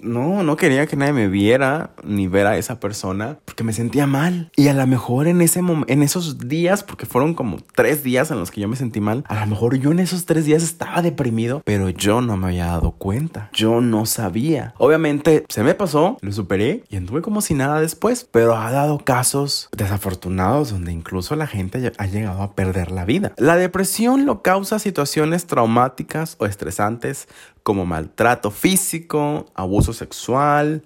no, 0.00 0.42
no 0.42 0.56
quería 0.56 0.86
que 0.86 0.96
nadie 0.96 1.12
me 1.12 1.28
viera 1.28 1.90
ni 2.04 2.28
ver 2.28 2.46
a 2.46 2.56
esa 2.56 2.80
persona 2.80 3.38
porque 3.44 3.64
me 3.64 3.72
sentía 3.72 4.06
mal. 4.06 4.50
Y 4.56 4.68
a 4.68 4.74
lo 4.74 4.86
mejor 4.86 5.26
en 5.26 5.40
ese 5.40 5.60
en 5.86 6.02
esos 6.02 6.38
días, 6.38 6.82
porque 6.82 7.06
fueron 7.06 7.34
como 7.34 7.58
tres 7.74 8.02
días 8.02 8.30
en 8.30 8.38
los 8.38 8.50
que 8.50 8.60
yo 8.60 8.68
me 8.68 8.76
sentí 8.76 9.00
mal, 9.00 9.24
a 9.28 9.40
lo 9.40 9.46
mejor 9.46 9.76
yo 9.76 9.92
en 9.92 10.00
esos 10.00 10.26
tres 10.26 10.44
días 10.44 10.62
estaba 10.62 11.02
deprimido, 11.02 11.62
pero 11.64 11.88
yo 11.90 12.20
no 12.20 12.36
me 12.36 12.48
había 12.48 12.66
dado 12.66 12.92
cuenta. 12.92 13.50
Yo 13.52 13.80
no 13.80 14.06
sabía. 14.06 14.74
Obviamente 14.78 15.44
se 15.48 15.62
me 15.62 15.74
pasó, 15.74 16.18
lo 16.20 16.32
superé 16.32 16.84
y 16.88 16.96
anduve 16.96 17.22
como 17.22 17.40
si 17.40 17.54
nada 17.54 17.80
después, 17.80 18.28
pero 18.30 18.56
ha 18.56 18.70
dado 18.70 18.98
casos 18.98 19.68
desafortunados 19.76 20.70
donde 20.70 20.92
incluso 20.92 21.36
la 21.36 21.46
gente 21.46 21.92
ha 21.96 22.06
llegado 22.06 22.42
a 22.42 22.54
perder 22.54 22.90
la 22.90 23.04
vida. 23.04 23.32
La 23.36 23.56
depresión 23.56 24.26
lo 24.26 24.42
causa 24.42 24.78
situaciones 24.78 25.46
traumáticas 25.46 26.36
o 26.38 26.46
estresantes 26.46 27.28
como 27.64 27.86
maltrato 27.86 28.50
físico, 28.50 29.46
abuso 29.54 29.92
sexual, 29.92 30.84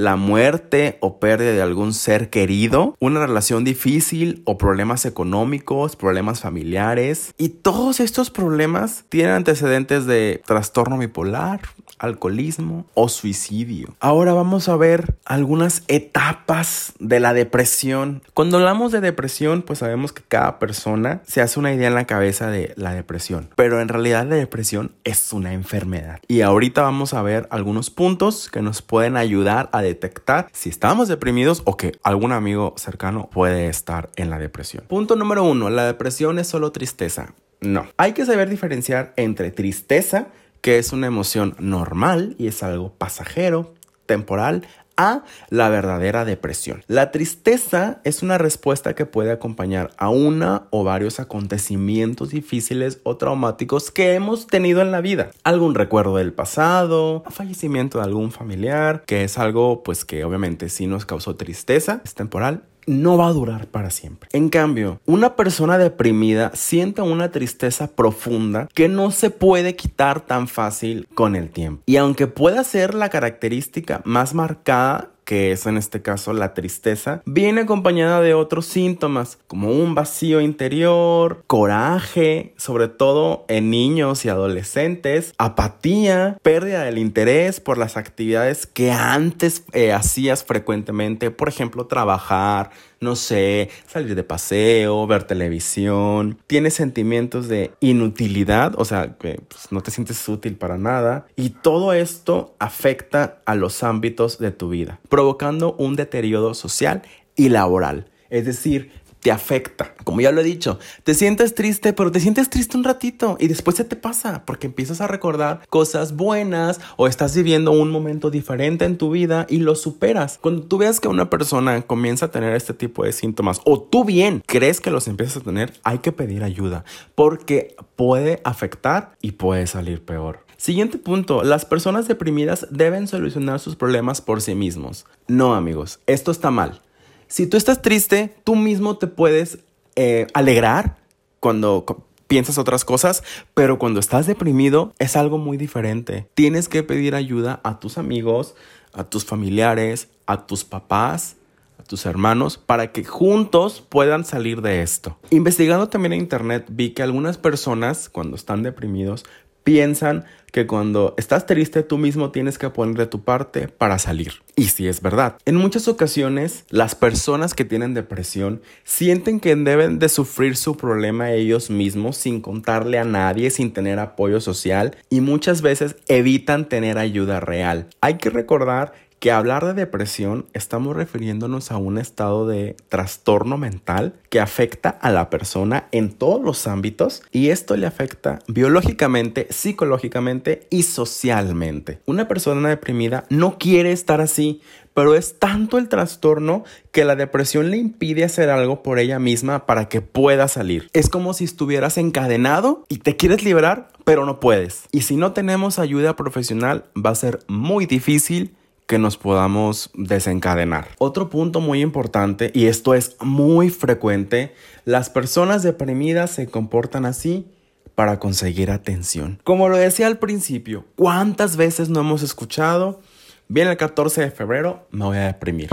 la 0.00 0.16
muerte 0.16 0.96
o 1.00 1.20
pérdida 1.20 1.52
de 1.52 1.60
algún 1.60 1.92
ser 1.92 2.30
querido, 2.30 2.96
una 3.00 3.26
relación 3.26 3.64
difícil 3.64 4.40
o 4.46 4.56
problemas 4.56 5.04
económicos, 5.04 5.94
problemas 5.94 6.40
familiares. 6.40 7.34
Y 7.36 7.50
todos 7.50 8.00
estos 8.00 8.30
problemas 8.30 9.04
tienen 9.10 9.32
antecedentes 9.32 10.06
de 10.06 10.42
trastorno 10.46 10.96
bipolar, 10.96 11.60
alcoholismo 11.98 12.86
o 12.94 13.10
suicidio. 13.10 13.94
Ahora 14.00 14.32
vamos 14.32 14.70
a 14.70 14.76
ver 14.76 15.16
algunas 15.26 15.82
etapas 15.86 16.94
de 16.98 17.20
la 17.20 17.34
depresión. 17.34 18.22
Cuando 18.32 18.56
hablamos 18.56 18.92
de 18.92 19.02
depresión, 19.02 19.60
pues 19.60 19.80
sabemos 19.80 20.12
que 20.12 20.22
cada 20.26 20.58
persona 20.58 21.20
se 21.26 21.42
hace 21.42 21.60
una 21.60 21.74
idea 21.74 21.88
en 21.88 21.94
la 21.94 22.06
cabeza 22.06 22.48
de 22.48 22.72
la 22.76 22.94
depresión, 22.94 23.50
pero 23.54 23.80
en 23.80 23.88
realidad 23.88 24.26
la 24.26 24.36
depresión 24.36 24.92
es 25.04 25.32
una 25.34 25.52
enfermedad. 25.52 26.20
Y 26.26 26.40
ahorita 26.40 26.80
vamos 26.80 27.12
a 27.12 27.20
ver 27.20 27.46
algunos 27.50 27.90
puntos 27.90 28.48
que 28.50 28.62
nos 28.62 28.80
pueden 28.80 29.18
ayudar 29.18 29.68
a 29.72 29.82
detectar 29.90 30.48
si 30.52 30.68
estamos 30.68 31.08
deprimidos 31.08 31.62
o 31.64 31.76
que 31.76 31.92
algún 32.02 32.32
amigo 32.32 32.74
cercano 32.76 33.28
puede 33.30 33.68
estar 33.68 34.10
en 34.16 34.30
la 34.30 34.38
depresión. 34.38 34.84
Punto 34.88 35.16
número 35.16 35.44
uno, 35.44 35.70
la 35.70 35.86
depresión 35.86 36.38
es 36.38 36.46
solo 36.46 36.72
tristeza. 36.72 37.34
No, 37.60 37.86
hay 37.96 38.12
que 38.12 38.24
saber 38.24 38.48
diferenciar 38.48 39.12
entre 39.16 39.50
tristeza 39.50 40.28
que 40.60 40.78
es 40.78 40.92
una 40.92 41.06
emoción 41.06 41.54
normal 41.58 42.34
y 42.38 42.48
es 42.48 42.62
algo 42.62 42.92
pasajero, 42.92 43.74
temporal, 44.06 44.66
a 44.96 45.22
la 45.48 45.68
verdadera 45.68 46.24
depresión. 46.24 46.84
La 46.86 47.10
tristeza 47.10 48.00
es 48.04 48.22
una 48.22 48.38
respuesta 48.38 48.94
que 48.94 49.06
puede 49.06 49.32
acompañar 49.32 49.90
a 49.96 50.10
una 50.10 50.64
o 50.70 50.84
varios 50.84 51.20
acontecimientos 51.20 52.30
difíciles 52.30 53.00
o 53.02 53.16
traumáticos 53.16 53.90
que 53.90 54.14
hemos 54.14 54.46
tenido 54.46 54.82
en 54.82 54.92
la 54.92 55.00
vida. 55.00 55.30
Algún 55.44 55.74
recuerdo 55.74 56.16
del 56.16 56.32
pasado, 56.32 57.24
fallecimiento 57.30 57.98
de 57.98 58.04
algún 58.04 58.32
familiar, 58.32 59.04
que 59.06 59.24
es 59.24 59.38
algo 59.38 59.82
pues 59.82 60.04
que 60.04 60.24
obviamente 60.24 60.68
sí 60.68 60.86
nos 60.86 61.06
causó 61.06 61.36
tristeza, 61.36 62.00
es 62.04 62.14
temporal 62.14 62.64
no 62.86 63.16
va 63.16 63.28
a 63.28 63.32
durar 63.32 63.66
para 63.66 63.90
siempre. 63.90 64.28
En 64.32 64.48
cambio, 64.48 65.00
una 65.06 65.36
persona 65.36 65.78
deprimida 65.78 66.50
siente 66.54 67.02
una 67.02 67.30
tristeza 67.30 67.88
profunda 67.88 68.68
que 68.74 68.88
no 68.88 69.10
se 69.10 69.30
puede 69.30 69.76
quitar 69.76 70.20
tan 70.20 70.48
fácil 70.48 71.06
con 71.14 71.36
el 71.36 71.50
tiempo. 71.50 71.82
Y 71.86 71.96
aunque 71.96 72.26
pueda 72.26 72.64
ser 72.64 72.94
la 72.94 73.08
característica 73.08 74.02
más 74.04 74.34
marcada 74.34 75.10
que 75.30 75.52
es 75.52 75.64
en 75.66 75.76
este 75.76 76.02
caso 76.02 76.32
la 76.32 76.54
tristeza, 76.54 77.22
viene 77.24 77.60
acompañada 77.60 78.20
de 78.20 78.34
otros 78.34 78.66
síntomas 78.66 79.38
como 79.46 79.70
un 79.70 79.94
vacío 79.94 80.40
interior, 80.40 81.44
coraje, 81.46 82.52
sobre 82.56 82.88
todo 82.88 83.44
en 83.46 83.70
niños 83.70 84.24
y 84.24 84.28
adolescentes, 84.28 85.32
apatía, 85.38 86.36
pérdida 86.42 86.82
del 86.82 86.98
interés 86.98 87.60
por 87.60 87.78
las 87.78 87.96
actividades 87.96 88.66
que 88.66 88.90
antes 88.90 89.62
eh, 89.72 89.92
hacías 89.92 90.42
frecuentemente, 90.42 91.30
por 91.30 91.48
ejemplo, 91.48 91.86
trabajar, 91.86 92.70
no 93.00 93.16
sé, 93.16 93.70
salir 93.86 94.14
de 94.14 94.22
paseo, 94.22 95.06
ver 95.06 95.24
televisión, 95.24 96.38
tienes 96.46 96.74
sentimientos 96.74 97.48
de 97.48 97.72
inutilidad, 97.80 98.74
o 98.76 98.84
sea, 98.84 99.16
que 99.18 99.40
pues, 99.48 99.72
no 99.72 99.80
te 99.80 99.90
sientes 99.90 100.28
útil 100.28 100.56
para 100.56 100.76
nada, 100.76 101.26
y 101.34 101.50
todo 101.50 101.94
esto 101.94 102.54
afecta 102.58 103.40
a 103.46 103.54
los 103.54 103.82
ámbitos 103.82 104.38
de 104.38 104.50
tu 104.50 104.68
vida, 104.68 105.00
provocando 105.08 105.74
un 105.78 105.96
deterioro 105.96 106.52
social 106.52 107.02
y 107.36 107.48
laboral. 107.48 108.10
Es 108.28 108.44
decir, 108.44 108.92
te 109.20 109.30
afecta. 109.30 109.94
Como 110.04 110.20
ya 110.20 110.32
lo 110.32 110.40
he 110.40 110.44
dicho, 110.44 110.78
te 111.04 111.14
sientes 111.14 111.54
triste, 111.54 111.92
pero 111.92 112.10
te 112.10 112.20
sientes 112.20 112.50
triste 112.50 112.76
un 112.76 112.84
ratito 112.84 113.36
y 113.38 113.48
después 113.48 113.76
se 113.76 113.84
te 113.84 113.96
pasa 113.96 114.44
porque 114.44 114.66
empiezas 114.66 115.00
a 115.00 115.06
recordar 115.06 115.60
cosas 115.68 116.16
buenas 116.16 116.80
o 116.96 117.06
estás 117.06 117.34
viviendo 117.34 117.72
un 117.72 117.90
momento 117.90 118.30
diferente 118.30 118.84
en 118.84 118.98
tu 118.98 119.10
vida 119.10 119.46
y 119.48 119.58
lo 119.58 119.74
superas. 119.74 120.38
Cuando 120.40 120.62
tú 120.62 120.78
veas 120.78 121.00
que 121.00 121.08
una 121.08 121.30
persona 121.30 121.82
comienza 121.82 122.26
a 122.26 122.30
tener 122.30 122.54
este 122.54 122.74
tipo 122.74 123.04
de 123.04 123.12
síntomas 123.12 123.60
o 123.64 123.80
tú 123.80 124.04
bien 124.04 124.42
crees 124.46 124.80
que 124.80 124.90
los 124.90 125.08
empiezas 125.08 125.38
a 125.38 125.40
tener, 125.40 125.72
hay 125.84 125.98
que 125.98 126.12
pedir 126.12 126.42
ayuda 126.42 126.84
porque 127.14 127.76
puede 127.96 128.40
afectar 128.44 129.12
y 129.20 129.32
puede 129.32 129.66
salir 129.66 130.04
peor. 130.04 130.44
Siguiente 130.56 130.98
punto, 130.98 131.42
las 131.42 131.64
personas 131.64 132.06
deprimidas 132.06 132.66
deben 132.70 133.08
solucionar 133.08 133.60
sus 133.60 133.76
problemas 133.76 134.20
por 134.20 134.42
sí 134.42 134.54
mismos. 134.54 135.06
No 135.26 135.54
amigos, 135.54 136.00
esto 136.06 136.30
está 136.30 136.50
mal. 136.50 136.82
Si 137.30 137.46
tú 137.46 137.56
estás 137.56 137.80
triste, 137.80 138.34
tú 138.42 138.56
mismo 138.56 138.98
te 138.98 139.06
puedes 139.06 139.60
eh, 139.94 140.26
alegrar 140.34 140.96
cuando 141.38 141.86
piensas 142.26 142.58
otras 142.58 142.84
cosas, 142.84 143.22
pero 143.54 143.78
cuando 143.78 144.00
estás 144.00 144.26
deprimido 144.26 144.94
es 144.98 145.14
algo 145.14 145.38
muy 145.38 145.56
diferente. 145.56 146.28
Tienes 146.34 146.68
que 146.68 146.82
pedir 146.82 147.14
ayuda 147.14 147.60
a 147.62 147.78
tus 147.78 147.98
amigos, 147.98 148.56
a 148.92 149.04
tus 149.04 149.24
familiares, 149.24 150.08
a 150.26 150.44
tus 150.48 150.64
papás, 150.64 151.36
a 151.78 151.84
tus 151.84 152.04
hermanos, 152.04 152.58
para 152.58 152.90
que 152.90 153.04
juntos 153.04 153.80
puedan 153.88 154.24
salir 154.24 154.60
de 154.60 154.82
esto. 154.82 155.16
Investigando 155.30 155.88
también 155.88 156.14
en 156.14 156.22
internet 156.22 156.66
vi 156.68 156.90
que 156.90 157.04
algunas 157.04 157.38
personas 157.38 158.08
cuando 158.08 158.34
están 158.34 158.64
deprimidos 158.64 159.24
piensan 159.64 160.24
que 160.52 160.66
cuando 160.66 161.14
estás 161.16 161.46
triste 161.46 161.82
tú 161.82 161.98
mismo 161.98 162.30
tienes 162.30 162.58
que 162.58 162.70
poner 162.70 162.96
de 162.96 163.06
tu 163.06 163.22
parte 163.22 163.68
para 163.68 163.98
salir. 163.98 164.42
Y 164.56 164.64
sí 164.64 164.88
es 164.88 165.00
verdad. 165.00 165.36
En 165.44 165.56
muchas 165.56 165.88
ocasiones 165.88 166.64
las 166.70 166.94
personas 166.94 167.54
que 167.54 167.64
tienen 167.64 167.94
depresión 167.94 168.60
sienten 168.84 169.40
que 169.40 169.54
deben 169.56 169.98
de 169.98 170.08
sufrir 170.08 170.56
su 170.56 170.76
problema 170.76 171.32
ellos 171.32 171.70
mismos 171.70 172.16
sin 172.16 172.40
contarle 172.40 172.98
a 172.98 173.04
nadie, 173.04 173.50
sin 173.50 173.72
tener 173.72 173.98
apoyo 173.98 174.40
social 174.40 174.96
y 175.08 175.20
muchas 175.20 175.62
veces 175.62 175.96
evitan 176.08 176.68
tener 176.68 176.98
ayuda 176.98 177.40
real. 177.40 177.86
Hay 178.00 178.14
que 178.14 178.30
recordar 178.30 178.92
que 179.20 179.30
hablar 179.30 179.66
de 179.66 179.74
depresión 179.74 180.46
estamos 180.54 180.96
refiriéndonos 180.96 181.70
a 181.70 181.76
un 181.76 181.98
estado 181.98 182.48
de 182.48 182.74
trastorno 182.88 183.58
mental 183.58 184.14
que 184.30 184.40
afecta 184.40 184.88
a 184.88 185.10
la 185.10 185.28
persona 185.28 185.88
en 185.92 186.10
todos 186.10 186.42
los 186.42 186.66
ámbitos 186.66 187.22
y 187.30 187.50
esto 187.50 187.76
le 187.76 187.86
afecta 187.86 188.38
biológicamente, 188.48 189.46
psicológicamente 189.50 190.66
y 190.70 190.84
socialmente. 190.84 192.00
Una 192.06 192.28
persona 192.28 192.70
deprimida 192.70 193.26
no 193.28 193.58
quiere 193.58 193.92
estar 193.92 194.22
así, 194.22 194.62
pero 194.94 195.14
es 195.14 195.38
tanto 195.38 195.76
el 195.76 195.90
trastorno 195.90 196.64
que 196.90 197.04
la 197.04 197.14
depresión 197.14 197.70
le 197.70 197.76
impide 197.76 198.24
hacer 198.24 198.48
algo 198.48 198.82
por 198.82 198.98
ella 198.98 199.18
misma 199.18 199.66
para 199.66 199.88
que 199.88 200.00
pueda 200.00 200.48
salir. 200.48 200.88
Es 200.94 201.10
como 201.10 201.34
si 201.34 201.44
estuvieras 201.44 201.98
encadenado 201.98 202.86
y 202.88 202.98
te 202.98 203.16
quieres 203.16 203.44
liberar, 203.44 203.88
pero 204.04 204.24
no 204.24 204.40
puedes. 204.40 204.84
Y 204.92 205.02
si 205.02 205.16
no 205.16 205.32
tenemos 205.32 205.78
ayuda 205.78 206.16
profesional, 206.16 206.86
va 206.96 207.10
a 207.10 207.14
ser 207.14 207.40
muy 207.46 207.84
difícil 207.84 208.56
que 208.86 208.98
nos 208.98 209.16
podamos 209.16 209.90
desencadenar. 209.94 210.88
Otro 210.98 211.30
punto 211.30 211.60
muy 211.60 211.80
importante, 211.80 212.50
y 212.54 212.66
esto 212.66 212.94
es 212.94 213.16
muy 213.20 213.70
frecuente, 213.70 214.54
las 214.84 215.10
personas 215.10 215.62
deprimidas 215.62 216.30
se 216.30 216.46
comportan 216.48 217.04
así 217.04 217.46
para 217.94 218.18
conseguir 218.18 218.70
atención. 218.70 219.40
Como 219.44 219.68
lo 219.68 219.76
decía 219.76 220.06
al 220.06 220.18
principio, 220.18 220.86
¿cuántas 220.96 221.56
veces 221.56 221.88
no 221.88 222.00
hemos 222.00 222.22
escuchado? 222.22 223.00
Viene 223.48 223.72
el 223.72 223.76
14 223.76 224.22
de 224.22 224.30
febrero, 224.30 224.86
me 224.90 225.04
voy 225.04 225.18
a 225.18 225.26
deprimir. 225.26 225.68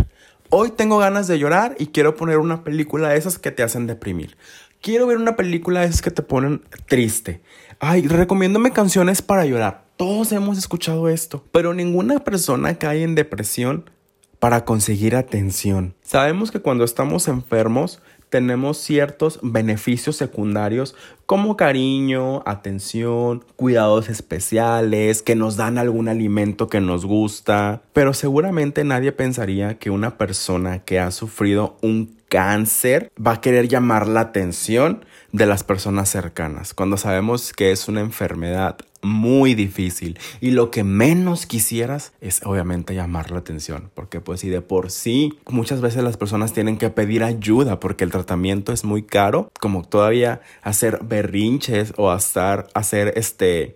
Hoy 0.50 0.72
tengo 0.72 0.98
ganas 0.98 1.28
de 1.28 1.40
llorar 1.40 1.76
y 1.80 1.88
quiero 1.88 2.16
poner 2.16 2.38
una 2.38 2.64
película 2.64 3.10
de 3.10 3.18
esas 3.18 3.40
que 3.40 3.52
te 3.52 3.64
hacen 3.64 3.88
deprimir. 3.88 4.38
Quiero 4.82 5.08
ver 5.08 5.18
una 5.18 5.36
película 5.36 5.82
de 5.82 5.88
esas 5.88 6.02
que 6.02 6.12
te 6.12 6.22
ponen 6.22 6.62
triste. 6.86 7.42
Ay, 7.80 8.08
recomiéndome 8.08 8.72
canciones 8.72 9.22
para 9.22 9.46
llorar. 9.46 9.87
Todos 9.98 10.32
hemos 10.32 10.60
escuchado 10.60 11.10
esto, 11.10 11.44
pero 11.51 11.74
ninguna 11.74 12.20
persona 12.20 12.75
cae 12.75 13.01
en 13.01 13.16
depresión 13.16 13.89
para 14.38 14.63
conseguir 14.63 15.16
atención. 15.16 15.96
Sabemos 16.04 16.51
que 16.51 16.60
cuando 16.60 16.84
estamos 16.84 17.27
enfermos 17.27 18.00
tenemos 18.30 18.77
ciertos 18.77 19.39
beneficios 19.42 20.16
secundarios 20.16 20.94
como 21.25 21.58
cariño, 21.58 22.44
atención, 22.46 23.44
cuidados 23.56 24.08
especiales, 24.10 25.24
que 25.24 25.36
nos 25.36 25.58
dan 25.58 25.80
algún 25.80 26.10
alimento 26.10 26.68
que 26.68 26.80
nos 26.80 27.04
gusta, 27.04 27.82
pero 27.94 28.13
seguramente 28.13 28.84
nadie 28.84 29.12
pensaría 29.13 29.80
que 29.80 29.89
una 29.89 30.20
persona 30.20 30.77
que 30.80 31.00
ha 31.00 31.10
sufrido 31.10 31.75
un 31.82 32.16
cáncer 32.30 33.12
va 33.20 33.32
a 33.32 33.42
querer 33.42 33.68
llamar 33.68 34.08
la 34.08 34.20
atención 34.20 35.06
de 35.32 35.48
las 35.48 35.63
personas 35.63 36.10
cercanas, 36.10 36.75
cuando 36.75 36.98
sabemos 36.98 37.51
que 37.51 37.72
es 37.72 37.88
una 37.88 38.01
enfermedad 38.01 38.77
muy 39.08 39.56
difícil. 39.56 40.20
Y 40.42 40.52
lo 40.52 40.70
que 40.72 40.84
menos 40.84 41.46
quisieras 41.46 42.14
es 42.22 42.42
obviamente 42.46 42.94
llamar 42.94 43.32
la 43.32 43.40
atención, 43.40 43.90
porque 43.94 44.22
pues 44.22 44.42
si 44.42 44.50
de 44.50 44.62
por 44.62 44.92
sí 44.92 45.38
muchas 45.50 45.82
veces 45.82 46.04
las 46.04 46.18
personas 46.18 46.54
tienen 46.54 46.78
que 46.78 46.90
pedir 46.90 47.24
ayuda 47.24 47.80
porque 47.80 48.04
el 48.04 48.12
tratamiento 48.12 48.72
es 48.72 48.84
muy 48.84 49.04
caro, 49.04 49.50
como 49.60 49.84
todavía 49.84 50.42
hacer 50.62 51.00
berrinches 51.04 51.94
o 51.98 52.12
hasta 52.12 52.68
hacer 52.74 53.14
este 53.16 53.76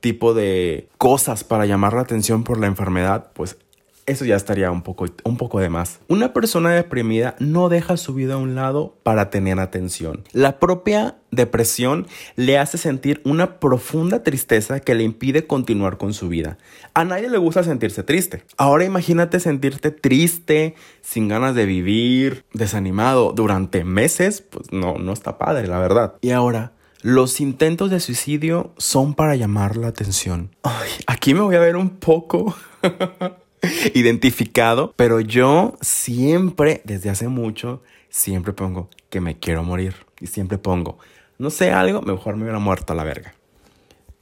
tipo 0.00 0.34
de 0.34 0.88
cosas 0.98 1.44
para 1.44 1.66
llamar 1.66 1.92
la 1.92 2.00
atención 2.00 2.42
por 2.42 2.58
la 2.58 2.66
enfermedad, 2.66 3.30
pues 3.34 3.58
eso 4.06 4.24
ya 4.24 4.36
estaría 4.36 4.70
un 4.70 4.82
poco, 4.82 5.06
un 5.24 5.36
poco 5.36 5.60
de 5.60 5.68
más. 5.68 6.00
Una 6.08 6.32
persona 6.32 6.70
deprimida 6.70 7.36
no 7.38 7.68
deja 7.68 7.96
su 7.96 8.14
vida 8.14 8.34
a 8.34 8.38
un 8.38 8.54
lado 8.54 8.96
para 9.02 9.30
tener 9.30 9.60
atención. 9.60 10.24
La 10.32 10.58
propia 10.58 11.16
depresión 11.30 12.06
le 12.36 12.58
hace 12.58 12.78
sentir 12.78 13.20
una 13.24 13.60
profunda 13.60 14.22
tristeza 14.22 14.80
que 14.80 14.94
le 14.94 15.04
impide 15.04 15.46
continuar 15.46 15.96
con 15.96 16.12
su 16.12 16.28
vida. 16.28 16.58
A 16.94 17.04
nadie 17.04 17.30
le 17.30 17.38
gusta 17.38 17.62
sentirse 17.62 18.02
triste. 18.02 18.42
Ahora 18.56 18.84
imagínate 18.84 19.40
sentirte 19.40 19.90
triste, 19.90 20.74
sin 21.02 21.28
ganas 21.28 21.54
de 21.54 21.66
vivir, 21.66 22.44
desanimado 22.52 23.32
durante 23.32 23.84
meses, 23.84 24.42
pues 24.42 24.72
no, 24.72 24.94
no 24.94 25.12
está 25.12 25.38
padre, 25.38 25.66
la 25.68 25.78
verdad. 25.78 26.14
Y 26.20 26.30
ahora, 26.30 26.72
los 27.02 27.40
intentos 27.40 27.90
de 27.90 28.00
suicidio 28.00 28.72
son 28.76 29.14
para 29.14 29.34
llamar 29.36 29.76
la 29.76 29.88
atención. 29.88 30.50
Aquí 31.06 31.32
me 31.34 31.40
voy 31.40 31.56
a 31.56 31.60
ver 31.60 31.76
un 31.76 31.90
poco 31.90 32.54
identificado, 33.94 34.92
pero 34.96 35.20
yo 35.20 35.76
siempre, 35.80 36.80
desde 36.84 37.10
hace 37.10 37.28
mucho, 37.28 37.82
siempre 38.08 38.52
pongo 38.52 38.88
que 39.08 39.20
me 39.20 39.38
quiero 39.38 39.62
morir. 39.62 39.94
Y 40.20 40.26
siempre 40.26 40.58
pongo, 40.58 40.98
no 41.38 41.50
sé 41.50 41.72
algo, 41.72 42.02
mejor 42.02 42.36
me 42.36 42.42
hubiera 42.42 42.58
muerto 42.58 42.92
a 42.92 42.96
la 42.96 43.04
verga. 43.04 43.34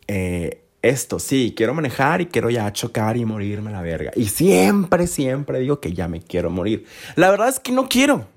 Eh, 0.07 0.62
esto, 0.80 1.18
sí, 1.18 1.54
quiero 1.57 1.75
manejar 1.75 2.21
y 2.21 2.26
quiero 2.26 2.50
ya 2.50 2.73
chocar 2.73 3.16
y 3.16 3.25
morirme 3.25 3.71
a 3.71 3.75
la 3.75 3.83
verga. 3.83 4.12
Y 4.14 4.26
siempre, 4.26 5.09
siempre 5.09 5.59
digo 5.59 5.80
que 5.80 5.92
ya 5.92 6.07
me 6.07 6.21
quiero 6.21 6.50
morir. 6.50 6.87
La 7.16 7.30
verdad 7.30 7.49
es 7.49 7.59
que 7.59 7.73
no 7.73 7.88
quiero. 7.88 8.28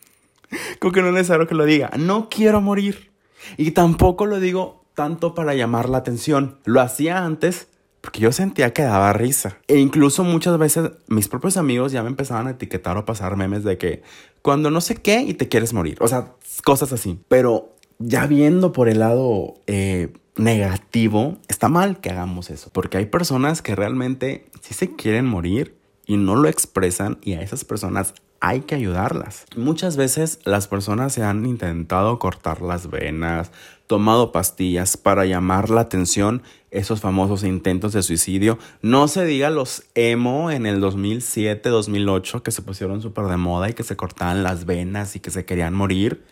Como 0.80 0.92
que 0.92 1.00
no 1.00 1.08
es 1.08 1.14
necesario 1.14 1.46
que 1.46 1.54
lo 1.54 1.64
diga. 1.64 1.90
No 1.96 2.28
quiero 2.28 2.60
morir. 2.60 3.10
Y 3.56 3.70
tampoco 3.70 4.26
lo 4.26 4.38
digo 4.38 4.84
tanto 4.94 5.34
para 5.34 5.54
llamar 5.54 5.88
la 5.88 5.98
atención. 5.98 6.58
Lo 6.64 6.82
hacía 6.82 7.24
antes 7.24 7.68
porque 8.00 8.20
yo 8.20 8.32
sentía 8.32 8.72
que 8.72 8.82
daba 8.82 9.12
risa. 9.12 9.58
E 9.66 9.78
incluso 9.78 10.24
muchas 10.24 10.56
veces 10.58 10.90
mis 11.08 11.28
propios 11.28 11.56
amigos 11.56 11.92
ya 11.92 12.02
me 12.02 12.08
empezaban 12.08 12.46
a 12.46 12.50
etiquetar 12.50 12.96
o 12.96 13.04
pasar 13.04 13.36
memes 13.36 13.64
de 13.64 13.78
que 13.78 14.02
cuando 14.42 14.70
no 14.70 14.80
sé 14.80 14.96
qué 14.96 15.22
y 15.22 15.34
te 15.34 15.48
quieres 15.48 15.72
morir. 15.72 15.98
O 16.00 16.08
sea, 16.08 16.32
cosas 16.64 16.92
así. 16.92 17.18
Pero 17.28 17.74
ya 17.98 18.26
viendo 18.26 18.72
por 18.72 18.88
el 18.88 19.00
lado 19.00 19.54
eh, 19.66 20.12
negativo, 20.36 21.38
está 21.48 21.68
mal 21.68 22.00
que 22.00 22.10
hagamos 22.10 22.50
eso. 22.50 22.70
Porque 22.72 22.98
hay 22.98 23.06
personas 23.06 23.62
que 23.62 23.74
realmente 23.74 24.46
sí 24.60 24.74
se 24.74 24.94
quieren 24.94 25.26
morir 25.26 25.76
y 26.06 26.16
no 26.16 26.36
lo 26.36 26.48
expresan 26.48 27.18
y 27.22 27.34
a 27.34 27.42
esas 27.42 27.64
personas 27.64 28.14
hay 28.40 28.60
que 28.60 28.74
ayudarlas. 28.74 29.46
Muchas 29.56 29.96
veces 29.96 30.38
las 30.44 30.68
personas 30.68 31.12
se 31.12 31.22
han 31.22 31.44
intentado 31.44 32.18
cortar 32.18 32.62
las 32.62 32.88
venas, 32.88 33.50
tomado 33.86 34.32
pastillas 34.32 34.96
para 34.96 35.26
llamar 35.26 35.70
la 35.70 35.82
atención, 35.82 36.42
esos 36.70 37.00
famosos 37.00 37.44
intentos 37.44 37.92
de 37.92 38.02
suicidio. 38.02 38.58
No 38.82 39.08
se 39.08 39.24
diga 39.24 39.50
los 39.50 39.84
emo 39.94 40.50
en 40.50 40.66
el 40.66 40.80
2007, 40.80 41.68
2008 41.68 42.42
que 42.42 42.50
se 42.50 42.62
pusieron 42.62 43.02
súper 43.02 43.26
de 43.26 43.36
moda 43.36 43.70
y 43.70 43.74
que 43.74 43.84
se 43.84 43.96
cortaban 43.96 44.42
las 44.42 44.66
venas 44.66 45.16
y 45.16 45.20
que 45.20 45.30
se 45.30 45.44
querían 45.44 45.74
morir. 45.74 46.24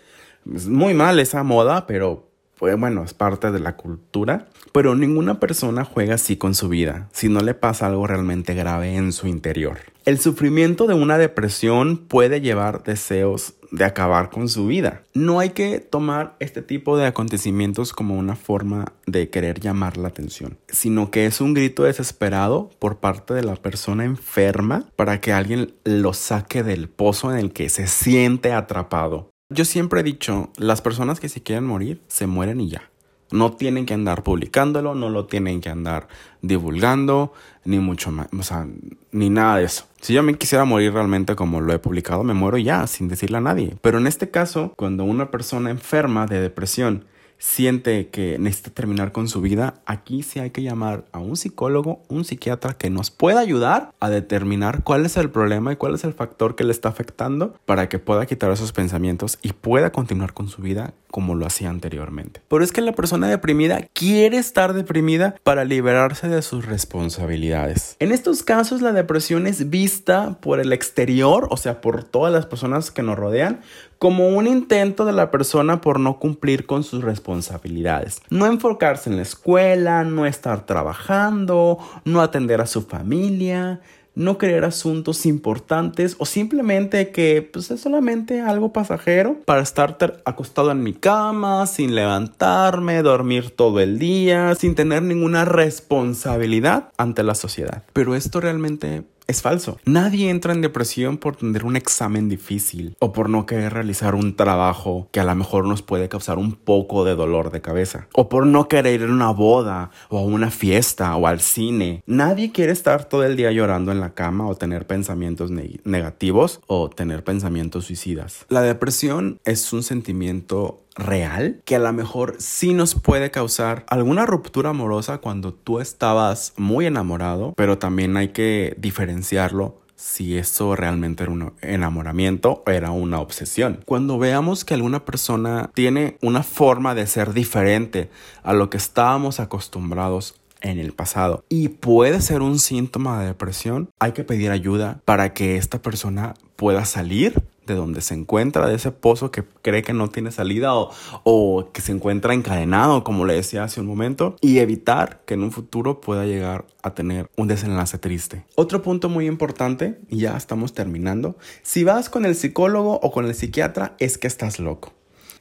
Es 0.55 0.69
muy 0.69 0.95
mal 0.95 1.19
esa 1.19 1.43
moda, 1.43 1.87
pero 1.87 2.26
pues 2.59 2.79
bueno, 2.79 3.05
es 3.05 3.15
parte 3.15 3.51
de 3.51 3.61
la 3.61 3.77
cultura, 3.77 4.49
pero 4.73 4.95
ninguna 4.95 5.41
persona 5.41 5.85
juega 5.85 6.15
así 6.15 6.37
con 6.37 6.55
su 6.55 6.69
vida 6.69 7.09
si 7.13 7.29
no 7.29 7.41
le 7.41 7.55
pasa 7.55 7.87
algo 7.87 8.07
realmente 8.07 8.55
grave 8.55 8.97
en 8.97 9.13
su 9.13 9.27
interior. 9.27 9.79
El 10.05 10.19
sufrimiento 10.19 10.87
de 10.87 10.95
una 10.95 11.19
depresión 11.19 11.97
puede 11.97 12.41
llevar 12.41 12.85
deseos 12.85 13.55
de 13.73 13.85
acabar 13.85 14.31
con 14.31 14.49
su 14.49 14.67
vida. 14.67 15.03
No 15.15 15.41
hay 15.41 15.51
que 15.51 15.81
tomar 15.81 16.37
este 16.39 16.63
tipo 16.63 16.97
de 16.97 17.07
acontecimientos 17.07 17.93
como 17.93 18.17
una 18.17 18.37
forma 18.37 18.93
de 19.07 19.31
querer 19.31 19.61
llamar 19.61 19.97
la 19.97 20.09
atención, 20.09 20.59
sino 20.69 21.11
que 21.11 21.27
es 21.27 21.41
un 21.41 21.55
grito 21.55 21.83
desesperado 21.83 22.71
por 22.79 22.99
parte 22.99 23.35
de 23.35 23.43
la 23.43 23.57
persona 23.57 24.05
enferma 24.05 24.85
para 24.97 25.21
que 25.21 25.33
alguien 25.33 25.75
lo 25.85 26.13
saque 26.13 26.63
del 26.63 26.89
pozo 26.89 27.33
en 27.33 27.39
el 27.39 27.53
que 27.53 27.69
se 27.69 27.87
siente 27.87 28.53
atrapado. 28.53 29.31
Yo 29.49 29.65
siempre 29.65 30.01
he 30.01 30.03
dicho, 30.03 30.51
las 30.57 30.83
personas 30.83 31.21
que 31.21 31.29
se 31.29 31.41
quieren 31.41 31.65
morir, 31.65 32.01
se 32.09 32.27
mueren 32.27 32.61
y 32.61 32.69
ya. 32.69 32.91
No 33.31 33.53
tienen 33.53 33.87
que 33.87 33.95
andar 33.95 34.25
publicándolo, 34.25 34.97
no 34.97 35.09
lo 35.09 35.27
tienen 35.27 35.61
que 35.61 35.69
andar 35.69 36.09
divulgando, 36.43 37.33
ni 37.65 37.79
mucho 37.79 38.11
más, 38.11 38.27
o 38.37 38.43
sea, 38.43 38.67
ni 39.13 39.31
nada 39.31 39.59
de 39.59 39.65
eso. 39.65 39.87
Si 40.01 40.15
yo 40.15 40.25
me 40.25 40.35
quisiera 40.35 40.65
morir 40.65 40.93
realmente 40.93 41.37
como 41.37 41.61
lo 41.61 41.73
he 41.73 41.79
publicado, 41.79 42.25
me 42.25 42.35
muero 42.35 42.59
ya, 42.59 42.89
sin 42.89 43.07
decirle 43.07 43.37
a 43.37 43.41
nadie. 43.41 43.77
Pero 43.83 43.99
en 43.99 44.09
este 44.09 44.33
caso, 44.33 44.73
cuando 44.75 45.05
una 45.05 45.31
persona 45.31 45.71
enferma 45.71 46.27
de 46.27 46.41
depresión 46.41 47.05
siente 47.39 48.09
que 48.09 48.39
necesita 48.39 48.71
terminar 48.71 49.13
con 49.13 49.29
su 49.29 49.41
vida, 49.41 49.75
aquí 49.87 50.23
sí 50.23 50.41
hay 50.41 50.51
que 50.51 50.63
llamar 50.63 51.05
a 51.13 51.19
un 51.19 51.37
psicólogo, 51.37 52.03
un 52.09 52.25
psiquiatra 52.25 52.75
que 52.75 52.91
nos 52.91 53.11
pueda 53.11 53.41
ayudar 53.41 53.93
a 54.01 54.11
determinar 54.11 54.83
cuál 54.85 55.07
es 55.07 55.17
el 55.17 55.31
problema 55.31 55.73
y 55.73 55.77
cuál 55.77 55.95
es 55.95 56.05
el 56.05 56.13
factor 56.13 56.57
que 56.57 56.65
le 56.65 56.73
está 56.73 56.89
afectando 56.89 57.55
para 57.65 57.89
que 57.89 57.99
pueda 57.99 58.27
quitar 58.27 58.51
esos 58.51 58.73
pensamientos 58.73 59.39
y 59.43 59.53
pueda 59.53 59.93
continuar 59.93 60.33
con 60.33 60.49
su 60.49 60.63
vida 60.63 60.95
como 61.11 61.35
lo 61.35 61.47
hacía 61.47 61.71
anteriormente. 61.71 62.43
Pero 62.49 62.63
es 62.63 62.73
que 62.73 62.81
la 62.81 62.93
persona 62.93 63.29
deprimida 63.29 63.89
quiere 63.95 64.37
estar 64.37 64.75
deprimida 64.75 65.37
para 65.43 65.65
liberarse 65.65 66.29
de 66.29 66.43
sus 66.43 66.67
responsabilidades. 66.67 67.97
En 68.01 68.13
estos 68.13 68.43
casos 68.43 68.83
la 68.83 68.93
depresión 68.93 69.47
es 69.47 69.71
vista 69.71 70.39
por 70.41 70.61
el 70.61 70.73
exterior, 70.73 71.49
o 71.51 71.57
sea, 71.57 71.81
por 71.81 72.05
todas 72.05 72.33
las 72.33 72.47
personas 72.47 72.91
que 72.91 73.03
nos 73.03 73.17
rodean, 73.17 73.61
como 73.99 74.29
un 74.29 74.47
intento 74.47 75.05
de 75.05 75.13
la 75.13 75.31
persona 75.31 75.81
por 75.81 76.01
no 76.01 76.19
cumplir 76.19 76.67
con 76.67 76.85
sus 76.85 77.03
responsabilidades. 77.03 78.21
No 78.31 78.47
enfocarse 78.47 79.11
en 79.11 79.17
la 79.17 79.23
escuela, 79.23 80.05
no 80.05 80.27
estar 80.27 80.67
trabajando, 80.67 81.79
no 82.05 82.21
atender 82.21 82.61
a 82.61 82.67
su 82.67 82.83
familia, 82.83 83.81
no 84.17 84.39
querer 84.39 84.65
asuntos 84.65 85.27
importantes 85.27 86.17
o 86.19 86.25
simplemente 86.25 87.11
que 87.11 87.49
pues, 87.53 87.71
es 87.71 87.83
solamente 87.83 88.41
algo 88.41 88.73
pasajero 88.73 89.37
para 89.45 89.61
estar 89.61 89.97
acostado 90.25 90.73
en 90.73 90.83
mi 90.83 90.95
cama, 90.95 91.67
sin 91.67 91.95
levantarme, 91.95 93.03
dormir 93.03 93.51
todo 93.51 93.79
el 93.81 93.99
día, 93.99 94.55
sin 94.55 94.75
tener 94.75 95.03
ninguna 95.03 95.45
responsabilidad 95.45 96.89
ante 96.97 97.23
la 97.23 97.35
sociedad. 97.35 97.85
Pero 97.93 98.15
esto 98.15 98.41
realmente 98.41 99.05
es 99.27 99.43
falso. 99.43 99.79
Nadie 99.85 100.31
entra 100.31 100.53
en 100.53 100.61
depresión 100.61 101.19
por 101.19 101.37
tener 101.37 101.65
un 101.65 101.77
examen 101.77 102.29
difícil 102.29 102.97
o 103.01 103.13
por 103.13 103.29
no 103.29 103.47
querer 103.47 103.73
realizar 103.73 104.15
un 104.15 104.37
trabajo 104.37 105.09
que 105.13 105.21
a 105.21 105.25
lo 105.25 105.35
mejor 105.35 105.67
nos 105.67 105.83
puede 105.83 106.09
causar 106.09 106.39
un 106.39 106.53
poco 106.53 107.05
de 107.05 107.15
dolor 107.15 107.51
de 107.51 107.61
cabeza 107.61 108.09
o 108.15 108.29
por 108.29 108.47
no 108.47 108.69
querer 108.69 109.01
ir 109.01 109.09
a 109.09 109.13
una 109.13 109.31
boda 109.31 109.91
o 110.09 110.19
a 110.19 110.23
una 110.23 110.51
fiesta 110.51 111.15
o 111.17 111.27
al 111.27 111.41
cine. 111.41 112.03
Nadie 112.07 112.53
quiere 112.53 112.73
estar 112.73 113.05
todo 113.05 113.25
el 113.25 113.37
día 113.37 113.51
llorando 113.53 113.93
en 113.93 114.01
la 114.01 114.15
cama 114.15 114.47
o 114.47 114.55
tener 114.55 114.87
pensamientos 114.87 115.51
negativos 115.51 116.61
o 116.67 116.91
tener 116.91 117.25
pensamientos 117.25 117.87
suicidas. 117.87 118.47
La 118.49 118.63
depresión 118.63 119.41
es 119.45 119.73
un 119.73 119.83
sentimiento 119.83 120.86
real 120.97 121.61
que 121.65 121.77
a 121.77 121.79
lo 121.79 121.93
mejor 121.93 122.37
sí 122.39 122.73
nos 122.73 122.95
puede 122.95 123.31
causar 123.31 123.85
alguna 123.89 124.27
ruptura 124.27 124.71
amorosa 124.71 125.19
cuando 125.19 125.55
tú 125.55 125.81
estabas 125.81 126.55
muy 126.57 126.87
enamorado, 126.87 127.53
pero 127.57 127.79
también 127.79 128.17
hay 128.17 128.29
que 128.29 128.75
diferenciarlo 128.79 129.81
si 129.97 130.37
eso 130.37 130.77
realmente 130.77 131.23
era 131.23 131.33
un 131.33 131.55
enamoramiento 131.63 132.63
o 132.67 132.71
era 132.71 132.91
una 132.91 133.21
obsesión. 133.21 133.81
Cuando 133.87 134.19
veamos 134.19 134.65
que 134.65 134.75
alguna 134.75 135.05
persona 135.05 135.71
tiene 135.75 136.19
una 136.21 136.43
forma 136.43 136.95
de 136.95 137.07
ser 137.07 137.33
diferente 137.33 138.11
a 138.43 138.53
lo 138.53 138.71
que 138.71 138.77
estábamos 138.77 139.41
acostumbrados 139.41 140.37
en 140.61 140.79
el 140.79 140.93
pasado 140.93 141.45
y 141.49 141.69
puede 141.69 142.21
ser 142.21 142.43
un 142.43 142.59
síntoma 142.59 143.21
de 143.21 143.27
depresión, 143.27 143.91
hay 143.99 144.13
que 144.13 144.25
pedir 144.25 144.51
ayuda 144.51 145.01
para 145.05 145.33
que 145.33 145.57
esta 145.57 145.81
persona 145.81 146.35
pueda 146.57 146.85
salir 146.85 147.43
de 147.67 147.75
donde 147.75 148.01
se 148.01 148.15
encuentra, 148.15 148.67
de 148.69 148.77
ese 148.77 148.93
pozo 148.93 149.31
que 149.31 149.45
cree 149.63 149.83
que 149.83 149.93
no 149.93 150.09
tiene 150.09 150.31
salida 150.31 150.75
o, 150.75 150.91
o, 151.25 151.71
que 151.73 151.81
se 151.81 151.93
encuentra 151.93 152.35
encadenado, 152.35 153.05
como 153.05 153.25
le 153.25 153.35
decía 153.35 153.65
hace 153.65 153.81
un 153.81 153.87
momento, 153.87 154.37
y 154.41 154.59
evitar 154.59 155.23
que 155.27 155.35
en 155.35 155.43
un 155.43 155.53
futuro 155.53 156.01
pueda 156.01 156.25
llegar 156.25 156.67
a 156.83 156.95
tener 156.95 157.29
un 157.37 157.49
desenlace 157.49 157.99
triste. 157.99 158.45
Otro 158.55 158.83
punto 158.83 159.09
muy 159.09 159.27
importante, 159.27 159.99
y 160.09 160.19
ya 160.19 160.37
estamos 160.37 160.73
terminando, 160.73 161.37
si 161.63 161.85
vas 161.85 162.09
con 162.09 162.25
el 162.25 162.35
psicólogo 162.35 163.01
o 163.03 163.11
con 163.11 163.27
el 163.27 163.35
psiquiatra 163.35 163.97
es 163.99 164.19
que 164.19 164.27
estás 164.27 164.59
loco. 164.59 164.93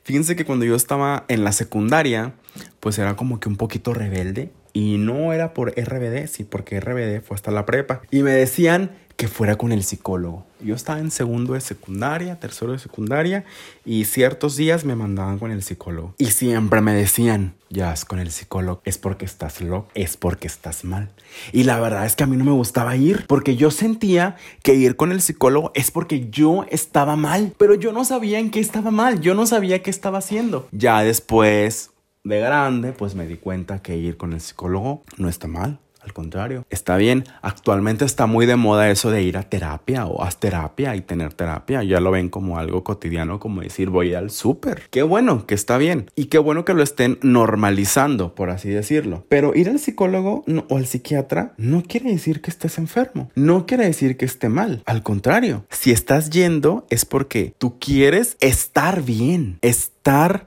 Fíjense 0.03 0.35
que 0.35 0.45
cuando 0.45 0.65
yo 0.65 0.75
estaba 0.75 1.25
en 1.29 1.43
la 1.43 1.51
secundaria, 1.51 2.35
pues 2.79 2.99
era 2.99 3.15
como 3.15 3.39
que 3.39 3.49
un 3.49 3.55
poquito 3.55 3.91
rebelde. 3.91 4.51
Y 4.75 4.97
no 4.97 5.31
era 5.31 5.53
por 5.53 5.71
RBD, 5.71 6.27
sí, 6.27 6.43
porque 6.43 6.81
RBD 6.81 7.21
fue 7.21 7.35
hasta 7.35 7.49
la 7.49 7.65
prepa. 7.65 8.01
Y 8.11 8.23
me 8.23 8.31
decían 8.31 8.91
que 9.15 9.29
fuera 9.29 9.55
con 9.55 9.71
el 9.71 9.85
psicólogo. 9.85 10.45
Yo 10.59 10.75
estaba 10.75 10.99
en 10.99 11.11
segundo 11.11 11.53
de 11.53 11.61
secundaria, 11.61 12.41
tercero 12.41 12.73
de 12.73 12.79
secundaria 12.79 13.45
y 13.85 14.03
ciertos 14.03 14.57
días 14.57 14.83
me 14.83 14.97
mandaban 14.97 15.39
con 15.39 15.51
el 15.51 15.63
psicólogo. 15.63 16.13
Y 16.17 16.25
siempre 16.25 16.81
me 16.81 16.93
decían, 16.93 17.53
ya 17.69 17.93
es 17.93 18.03
con 18.03 18.19
el 18.19 18.31
psicólogo, 18.31 18.81
es 18.83 18.97
porque 18.97 19.23
estás 19.23 19.61
loco, 19.61 19.87
es 19.93 20.17
porque 20.17 20.47
estás 20.47 20.83
mal. 20.83 21.09
Y 21.53 21.63
la 21.63 21.79
verdad 21.79 22.05
es 22.05 22.17
que 22.17 22.25
a 22.25 22.27
mí 22.27 22.35
no 22.35 22.43
me 22.43 22.51
gustaba 22.51 22.97
ir 22.97 23.25
porque 23.27 23.55
yo 23.55 23.71
sentía 23.71 24.35
que 24.61 24.75
ir 24.75 24.97
con 24.97 25.13
el 25.13 25.21
psicólogo 25.21 25.71
es 25.73 25.89
porque 25.89 26.29
yo 26.29 26.65
estaba 26.69 27.15
mal, 27.15 27.53
pero 27.57 27.75
yo 27.75 27.93
no 27.93 28.03
sabía 28.03 28.39
en 28.39 28.51
qué 28.51 28.59
estaba 28.59 28.91
mal, 28.91 29.21
yo 29.21 29.35
no 29.35 29.45
sabía 29.45 29.81
qué 29.81 29.89
estaba 29.89 30.17
haciendo. 30.17 30.67
Ya 30.73 31.01
después 31.01 31.91
de 32.25 32.39
grande, 32.39 32.91
pues 32.91 33.15
me 33.15 33.27
di 33.27 33.37
cuenta 33.37 33.81
que 33.81 33.95
ir 33.95 34.17
con 34.17 34.33
el 34.33 34.41
psicólogo 34.41 35.03
no 35.17 35.29
está 35.29 35.47
mal 35.47 35.79
Al 36.01 36.13
contrario, 36.13 36.65
está 36.69 36.97
bien. 36.97 37.23
Actualmente 37.41 38.05
está 38.05 38.27
muy 38.27 38.45
de 38.45 38.55
moda 38.57 38.91
eso 38.91 39.09
de 39.09 39.23
ir 39.23 39.37
a 39.37 39.49
terapia 39.49 40.05
o 40.05 40.21
haz 40.21 40.39
terapia 40.39 40.95
y 40.95 41.01
tener 41.01 41.33
terapia. 41.33 41.81
Ya 41.81 41.99
lo 41.99 42.11
ven 42.11 42.29
como 42.29 42.59
algo 42.59 42.83
cotidiano, 42.83 43.39
como 43.39 43.61
decir 43.61 43.89
voy 43.89 44.13
al 44.13 44.29
súper. 44.29 44.83
Qué 44.91 45.01
bueno 45.01 45.47
que 45.47 45.55
está 45.55 45.79
bien. 45.79 46.11
Y 46.15 46.25
qué 46.25 46.37
bueno 46.37 46.63
que 46.63 46.75
lo 46.75 46.83
estén 46.83 47.17
normalizando, 47.23 48.35
por 48.35 48.51
así 48.51 48.69
decirlo. 48.69 49.25
Pero 49.29 49.55
ir 49.55 49.67
al 49.67 49.79
psicólogo 49.79 50.43
o 50.69 50.77
al 50.77 50.85
psiquiatra 50.85 51.53
no 51.57 51.81
quiere 51.81 52.11
decir 52.11 52.39
que 52.41 52.51
estés 52.51 52.77
enfermo. 52.77 53.31
No 53.33 53.65
quiere 53.65 53.85
decir 53.85 54.15
que 54.15 54.25
esté 54.25 54.47
mal. 54.47 54.83
Al 54.85 55.01
contrario, 55.01 55.65
si 55.71 55.89
estás 55.89 56.29
yendo 56.29 56.85
es 56.91 57.05
porque 57.05 57.55
tú 57.57 57.79
quieres 57.79 58.37
estar 58.41 59.01
bien. 59.01 59.57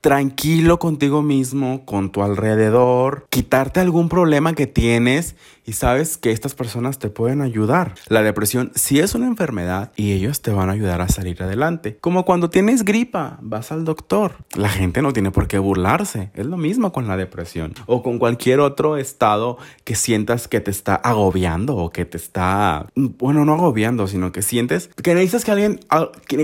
Tranquilo 0.00 0.78
contigo 0.78 1.20
mismo, 1.20 1.84
con 1.84 2.12
tu 2.12 2.22
alrededor, 2.22 3.26
quitarte 3.28 3.80
algún 3.80 4.08
problema 4.08 4.54
que 4.54 4.68
tienes 4.68 5.34
y 5.64 5.72
sabes 5.72 6.16
que 6.16 6.30
estas 6.30 6.54
personas 6.54 6.98
te 6.98 7.10
pueden 7.10 7.42
ayudar. 7.42 7.94
La 8.08 8.22
depresión 8.22 8.70
sí 8.74 9.00
es 9.00 9.14
una 9.14 9.26
enfermedad 9.26 9.92
y 9.96 10.12
ellos 10.12 10.40
te 10.40 10.52
van 10.52 10.70
a 10.70 10.72
ayudar 10.72 11.02
a 11.02 11.08
salir 11.08 11.42
adelante. 11.42 11.98
Como 12.00 12.24
cuando 12.24 12.48
tienes 12.48 12.84
gripa, 12.84 13.38
vas 13.42 13.72
al 13.72 13.84
doctor. 13.84 14.36
La 14.54 14.70
gente 14.70 15.02
no 15.02 15.12
tiene 15.12 15.30
por 15.30 15.48
qué 15.48 15.58
burlarse. 15.58 16.30
Es 16.34 16.46
lo 16.46 16.56
mismo 16.56 16.92
con 16.92 17.08
la 17.08 17.16
depresión 17.16 17.74
o 17.84 18.02
con 18.02 18.18
cualquier 18.18 18.60
otro 18.60 18.96
estado 18.96 19.58
que 19.84 19.94
sientas 19.94 20.48
que 20.48 20.60
te 20.60 20.70
está 20.70 20.94
agobiando 20.94 21.76
o 21.76 21.90
que 21.90 22.04
te 22.04 22.16
está, 22.16 22.86
bueno, 22.94 23.44
no 23.44 23.54
agobiando, 23.54 24.06
sino 24.06 24.30
que 24.32 24.40
sientes 24.40 24.88
que 25.02 25.14
necesitas 25.14 25.44
que 25.44 25.50
alguien, 25.50 25.80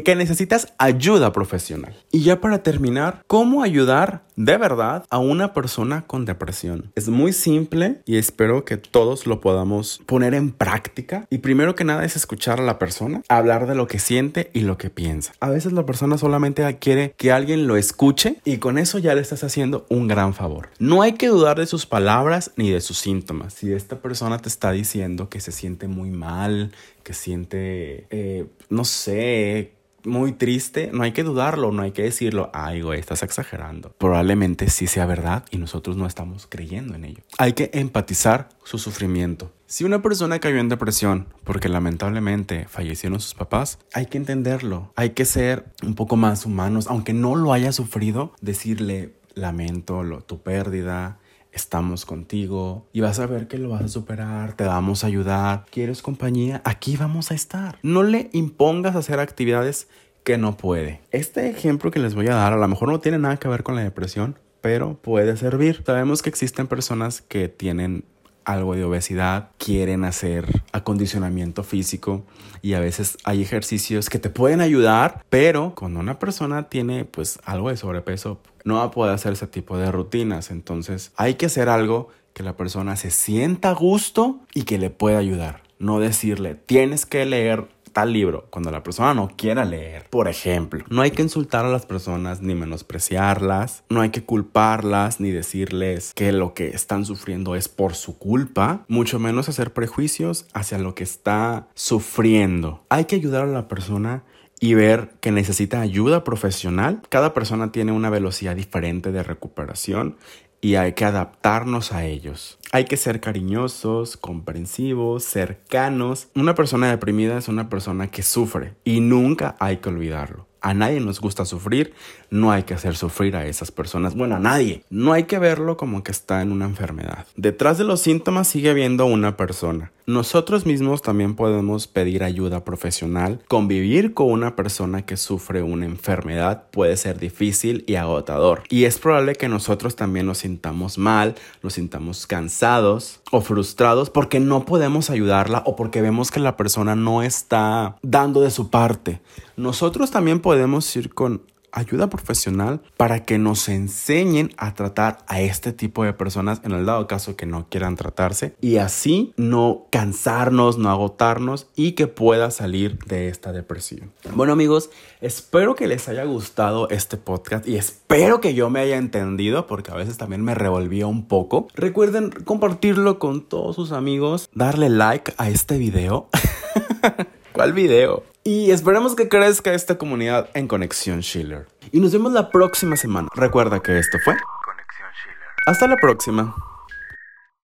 que 0.05 0.17
necesitas 0.17 0.75
ayuda 0.77 1.33
profesional. 1.33 1.97
Y 2.11 2.25
ya 2.25 2.43
para 2.43 2.63
terminar, 2.63 3.04
¿cómo 3.27 3.63
ayudar 3.63 4.25
de 4.37 4.57
verdad 4.57 5.05
a 5.11 5.19
una 5.19 5.53
persona 5.53 6.05
con 6.07 6.25
depresión? 6.25 6.93
Es 6.95 7.09
muy 7.09 7.33
simple 7.33 8.01
y 8.05 8.17
espero 8.17 8.65
que 8.65 8.77
todos 8.77 9.27
lo 9.27 9.41
podamos 9.41 10.01
poner 10.07 10.35
en 10.35 10.51
práctica. 10.51 11.27
Y 11.31 11.39
primero 11.39 11.75
que 11.75 11.85
nada 11.85 12.05
es 12.05 12.17
escuchar 12.17 12.61
a 12.61 12.65
la 12.65 12.79
persona, 12.79 13.23
hablar 13.29 13.67
de 13.67 13.75
lo 13.75 13.87
que 13.87 13.99
siente 13.99 14.51
y 14.53 14.61
lo 14.61 14.79
que 14.79 14.91
piensa. 14.91 15.33
A 15.41 15.51
veces 15.51 15.73
la 15.73 15.87
persona 15.87 16.19
solamente 16.19 16.65
quiere 16.79 17.15
que 17.17 17.33
alguien 17.33 17.67
lo 17.67 17.77
escuche 17.77 18.41
y 18.45 18.59
con 18.59 18.79
eso 18.79 18.99
ya 18.99 19.15
le 19.15 19.21
estás 19.21 19.45
haciendo 19.45 19.87
un 19.89 20.09
gran 20.09 20.35
favor. 20.35 20.71
No 20.79 21.03
hay 21.03 21.13
que 21.13 21.29
dudar 21.29 21.59
de 21.59 21.67
sus 21.67 21.87
palabras 21.87 22.53
ni 22.57 22.71
de 22.71 22.81
sus 22.81 22.99
síntomas. 22.99 23.55
Si 23.55 23.73
esta 23.73 24.01
persona 24.01 24.39
te 24.39 24.49
está 24.49 24.73
diciendo 24.73 25.29
que 25.29 25.41
se 25.41 25.53
siente 25.53 25.89
muy 25.89 26.11
mal, 26.11 26.73
que 27.03 27.13
siente, 27.13 28.07
eh, 28.11 28.47
no 28.69 28.85
sé, 28.85 29.73
muy 30.05 30.33
triste, 30.33 30.91
no 30.93 31.03
hay 31.03 31.13
que 31.13 31.23
dudarlo, 31.23 31.73
no 31.73 31.83
hay 31.83 31.93
que 31.93 32.03
decirlo, 32.03 32.51
ay, 32.53 32.83
güey, 32.83 33.01
estás 33.01 33.23
exagerando. 33.23 33.95
Probablemente 33.99 34.69
sí 34.71 34.87
sea 34.87 35.07
verdad 35.07 35.45
y 35.51 35.59
nosotros 35.59 35.97
no 35.97 36.07
estamos 36.07 36.47
creyendo 36.49 36.95
en 36.95 37.05
ello. 37.05 37.23
Hay 37.39 37.55
que 37.55 37.71
empatizar 37.73 38.49
su 38.65 38.79
sufrimiento. 38.79 39.53
Si 39.67 39.85
una 39.85 40.03
persona 40.03 40.39
cayó 40.39 40.59
en 40.59 40.69
depresión 40.69 41.27
porque 41.43 41.69
lamentablemente 41.69 42.67
fallecieron 42.69 43.21
sus 43.21 43.35
papás, 43.35 43.79
hay 43.93 44.07
que 44.07 44.19
entenderlo, 44.19 44.93
hay 44.95 45.11
que 45.11 45.25
ser 45.25 45.65
un 45.83 45.95
poco 45.95 46.17
más 46.17 46.47
humanos, 46.47 46.87
aunque 46.89 47.13
no 47.13 47.35
lo 47.35 47.53
haya 47.53 47.73
sufrido, 47.73 48.33
decirle, 48.41 49.15
lamento 49.35 50.03
lo, 50.03 50.21
tu 50.21 50.43
pérdida, 50.43 51.19
estamos 51.55 52.05
contigo 52.05 52.87
y 52.93 53.01
vas 53.01 53.19
a 53.19 53.27
ver 53.27 53.49
que 53.49 53.59
lo 53.59 53.71
vas 53.71 53.83
a 53.83 53.89
superar, 53.89 54.55
te 54.55 54.65
vamos 54.65 55.05
a 55.05 55.07
ayudar, 55.07 55.65
quieres 55.71 56.03
compañía, 56.03 56.61
aquí 56.65 56.97
vamos 56.97 57.31
a 57.31 57.35
estar. 57.35 57.79
No 57.83 58.03
le 58.03 58.29
impongas 58.33 58.97
hacer 58.97 59.21
actividades 59.21 59.89
que 60.25 60.39
no 60.39 60.57
puede. 60.57 61.01
Este 61.11 61.49
ejemplo 61.49 61.91
que 61.91 62.01
les 62.01 62.15
voy 62.15 62.29
a 62.29 62.35
dar 62.35 62.53
a 62.53 62.57
lo 62.57 62.69
mejor 62.69 62.89
no 62.89 63.01
tiene 63.01 63.19
nada 63.19 63.37
que 63.37 63.49
ver 63.49 63.63
con 63.63 63.77
la 63.77 63.83
depresión, 63.83 64.39
pero 64.61 64.95
puede 64.95 65.37
servir. 65.37 65.83
Sabemos 65.85 66.23
que 66.23 66.31
existen 66.31 66.67
personas 66.67 67.21
que 67.21 67.49
tienen 67.49 68.05
algo 68.45 68.75
de 68.75 68.85
obesidad, 68.85 69.51
quieren 69.59 70.05
hacer 70.05 70.63
acondicionamiento 70.73 71.63
físico 71.63 72.25
y 72.63 72.75
a 72.75 72.81
veces 72.81 73.19
hay 73.25 73.43
ejercicios 73.43 74.09
que 74.09 74.19
te 74.19 74.31
pueden 74.31 74.61
ayudar, 74.61 75.25
pero 75.29 75.75
cuando 75.75 76.01
una 76.01 76.19
persona 76.19 76.69
tiene 76.69 77.05
pues 77.05 77.39
algo 77.45 77.71
de 77.71 77.77
sobrepeso 77.77 78.41
no 78.65 78.77
va 78.77 78.85
a 78.85 78.91
poder 78.91 79.15
hacer 79.15 79.35
ese 79.35 79.47
tipo 79.47 79.77
de 79.77 79.93
rutinas, 79.93 80.51
entonces 80.51 81.13
hay 81.17 81.35
que 81.35 81.47
hacer 81.47 81.69
algo 81.69 82.09
que 82.33 82.43
la 82.43 82.57
persona 82.57 82.97
se 82.97 83.11
sienta 83.11 83.71
a 83.71 83.75
gusto 83.75 84.41
y 84.55 84.63
que 84.63 84.79
le 84.79 84.91
pueda 84.91 85.19
ayudar. 85.19 85.63
No 85.79 86.01
decirle, 86.01 86.55
tienes 86.55 87.07
que 87.07 87.25
leer 87.27 87.69
tal 87.95 88.13
libro 88.13 88.47
cuando 88.51 88.71
la 88.71 88.83
persona 88.83 89.15
no 89.15 89.31
quiera 89.35 89.65
leer. 89.65 90.11
Por 90.11 90.29
ejemplo, 90.29 90.85
no 90.91 91.01
hay 91.01 91.13
que 91.13 91.23
insultar 91.23 91.65
a 91.65 91.71
las 91.71 91.87
personas 91.87 92.43
ni 92.43 92.55
menospreciarlas, 92.55 93.85
no 93.89 94.03
hay 94.03 94.11
que 94.11 94.25
culparlas 94.25 95.21
ni 95.21 95.31
decirles 95.31 96.13
que 96.15 96.33
lo 96.33 96.53
que 96.53 96.69
están 96.69 97.07
sufriendo 97.07 97.55
es 97.55 97.69
por 97.69 97.95
su 97.95 98.19
culpa, 98.19 98.85
mucho 98.89 99.19
menos 99.19 99.49
hacer 99.49 99.73
prejuicios 99.73 100.47
hacia 100.53 100.77
lo 100.77 100.95
que 100.95 101.05
está 101.05 101.69
sufriendo. 101.75 102.85
Hay 102.91 103.07
que 103.07 103.17
ayudar 103.17 103.45
a 103.45 103.47
la 103.47 103.69
persona 103.69 104.25
y 104.61 104.75
ver 104.75 105.11
que 105.21 105.31
necesita 105.31 105.81
ayuda 105.81 106.25
profesional. 106.25 107.03
Cada 107.09 107.35
persona 107.35 107.73
tiene 107.73 107.93
una 107.93 108.11
velocidad 108.11 108.57
diferente 108.57 109.13
de 109.13 109.23
recuperación 109.23 110.17
y 110.65 110.77
hay 110.77 110.95
que 110.95 111.05
adaptarnos 111.05 111.93
a 111.93 112.07
ellos. 112.07 112.59
Hay 112.73 112.87
que 112.87 112.97
ser 112.97 113.21
cariñosos, 113.21 114.17
comprensivos, 114.17 115.23
cercanos. 115.23 116.29
Una 116.35 116.55
persona 116.55 116.89
deprimida 116.89 117.37
es 117.37 117.49
una 117.49 117.69
persona 117.69 118.11
que 118.11 118.23
sufre 118.23 118.73
y 118.83 119.01
nunca 119.01 119.57
hay 119.61 119.77
que 119.77 119.91
olvidarlo. 119.91 120.49
A 120.63 120.73
nadie 120.73 121.01
nos 121.01 121.21
gusta 121.21 121.45
sufrir, 121.45 121.93
no 122.35 122.51
hay 122.51 122.65
que 122.65 122.75
hacer 122.75 122.97
sufrir 122.97 123.37
a 123.37 123.47
esas 123.47 123.71
personas. 123.71 124.17
Bueno, 124.17 124.35
a 124.35 124.41
nadie. 124.41 124.83
No 124.91 125.13
hay 125.13 125.25
que 125.25 125.39
verlo 125.39 125.77
como 125.77 126.03
que 126.03 126.11
está 126.11 126.43
en 126.43 126.51
una 126.51 126.65
enfermedad. 126.65 127.27
Detrás 127.37 127.79
de 127.79 127.85
los 127.85 128.01
síntomas 128.01 128.49
sigue 128.49 128.71
habiendo 128.71 129.07
una 129.07 129.37
persona. 129.37 129.93
Nosotros 130.07 130.67
mismos 130.67 131.01
también 131.01 131.35
podemos 131.35 131.87
pedir 131.87 132.25
ayuda 132.25 132.65
profesional. 132.65 133.41
Convivir 133.49 134.13
con 134.15 134.33
una 134.33 134.57
persona 134.57 135.07
que 135.07 135.17
sufre 135.17 135.63
una 135.63 135.87
enfermedad 135.87 136.65
puede 136.73 136.97
ser 136.97 137.19
difícil 137.19 137.85
y 137.87 137.95
agotador. 137.95 138.65
Y 138.69 138.85
es 138.85 138.99
probable 138.99 139.37
que 139.37 139.49
nosotros 139.49 139.95
también 139.95 140.27
nos 140.27 140.39
sintamos 140.39 140.99
mal, 140.99 141.37
nos 141.63 141.75
sintamos 141.75 142.27
cansados 142.27 143.21
o 143.31 143.41
frustrados 143.41 144.11
porque 144.11 144.41
no 144.41 144.67
podemos 144.67 145.09
ayudarla 145.09 145.63
o 145.65 145.77
porque 145.77 146.03
vemos 146.03 146.31
que 146.31 146.41
la 146.41 146.57
persona 146.57 146.97
no 146.97 147.23
está 147.23 147.97
dando 148.03 148.43
de 148.43 148.51
su 148.51 148.71
parte. 148.71 149.21
Nosotros 149.57 150.11
también 150.11 150.41
podemos 150.41 150.95
ir 150.97 151.15
con 151.15 151.43
ayuda 151.75 152.09
profesional 152.09 152.81
para 152.97 153.25
que 153.25 153.39
nos 153.39 153.69
enseñen 153.69 154.55
a 154.57 154.75
tratar 154.75 155.19
a 155.27 155.41
este 155.41 155.73
tipo 155.73 156.05
de 156.05 156.13
personas 156.13 156.61
en 156.65 156.73
el 156.73 156.87
dado 156.87 157.07
caso 157.07 157.37
que 157.37 157.47
no 157.47 157.69
quieran 157.69 157.97
tratarse 157.97 158.55
y 158.61 158.77
así 158.77 159.35
no 159.37 159.87
cansarnos, 159.91 160.79
no 160.79 160.91
agotarnos 160.91 161.67
y 161.77 161.93
que 161.93 162.07
pueda 162.07 162.51
salir 162.51 162.99
de 163.07 163.29
esta 163.29 163.53
depresión. 163.53 164.13
Bueno 164.35 164.53
amigos, 164.53 164.91
espero 165.21 165.75
que 165.75 165.89
les 165.89 166.09
haya 166.09 166.25
gustado 166.25 166.89
este 166.89 167.17
podcast 167.17 167.67
y 167.67 167.77
espero 167.77 168.41
que 168.41 168.55
yo 168.55 168.71
me 168.71 168.81
haya 168.81 168.97
entendido 168.97 169.67
porque 169.67 169.91
a 169.91 169.97
veces 169.97 170.17
también 170.17 170.43
me 170.43 170.55
revolvía 170.55 171.07
un 171.07 171.27
poco. 171.27 171.69
Recuerden 171.75 172.31
compartirlo 172.31 173.19
con 173.19 173.43
todos 173.43 173.77
sus 173.77 173.93
amigos, 173.93 174.49
darle 174.55 174.89
like 174.89 175.35
a 175.37 175.51
este 175.51 175.77
video. 175.77 176.29
¿Cuál 177.53 177.73
video? 177.73 178.34
Y 178.47 178.73
esperamos 178.73 179.17
que 179.17 179.31
crezca 179.31 179.73
esta 179.73 179.97
comunidad 179.97 180.51
en 180.53 180.69
Conexión 180.69 181.23
Schiller. 181.23 181.67
Y 181.93 182.01
nos 182.01 182.13
vemos 182.13 182.31
la 182.31 182.51
próxima 182.51 182.95
semana. 182.95 183.31
Recuerda 183.35 183.81
que 183.81 183.99
esto 183.99 184.19
fue 184.23 184.35
Conexión 184.67 185.09
Schiller. 185.15 185.49
Hasta 185.67 185.87
la 185.87 185.97
próxima. 185.97 186.55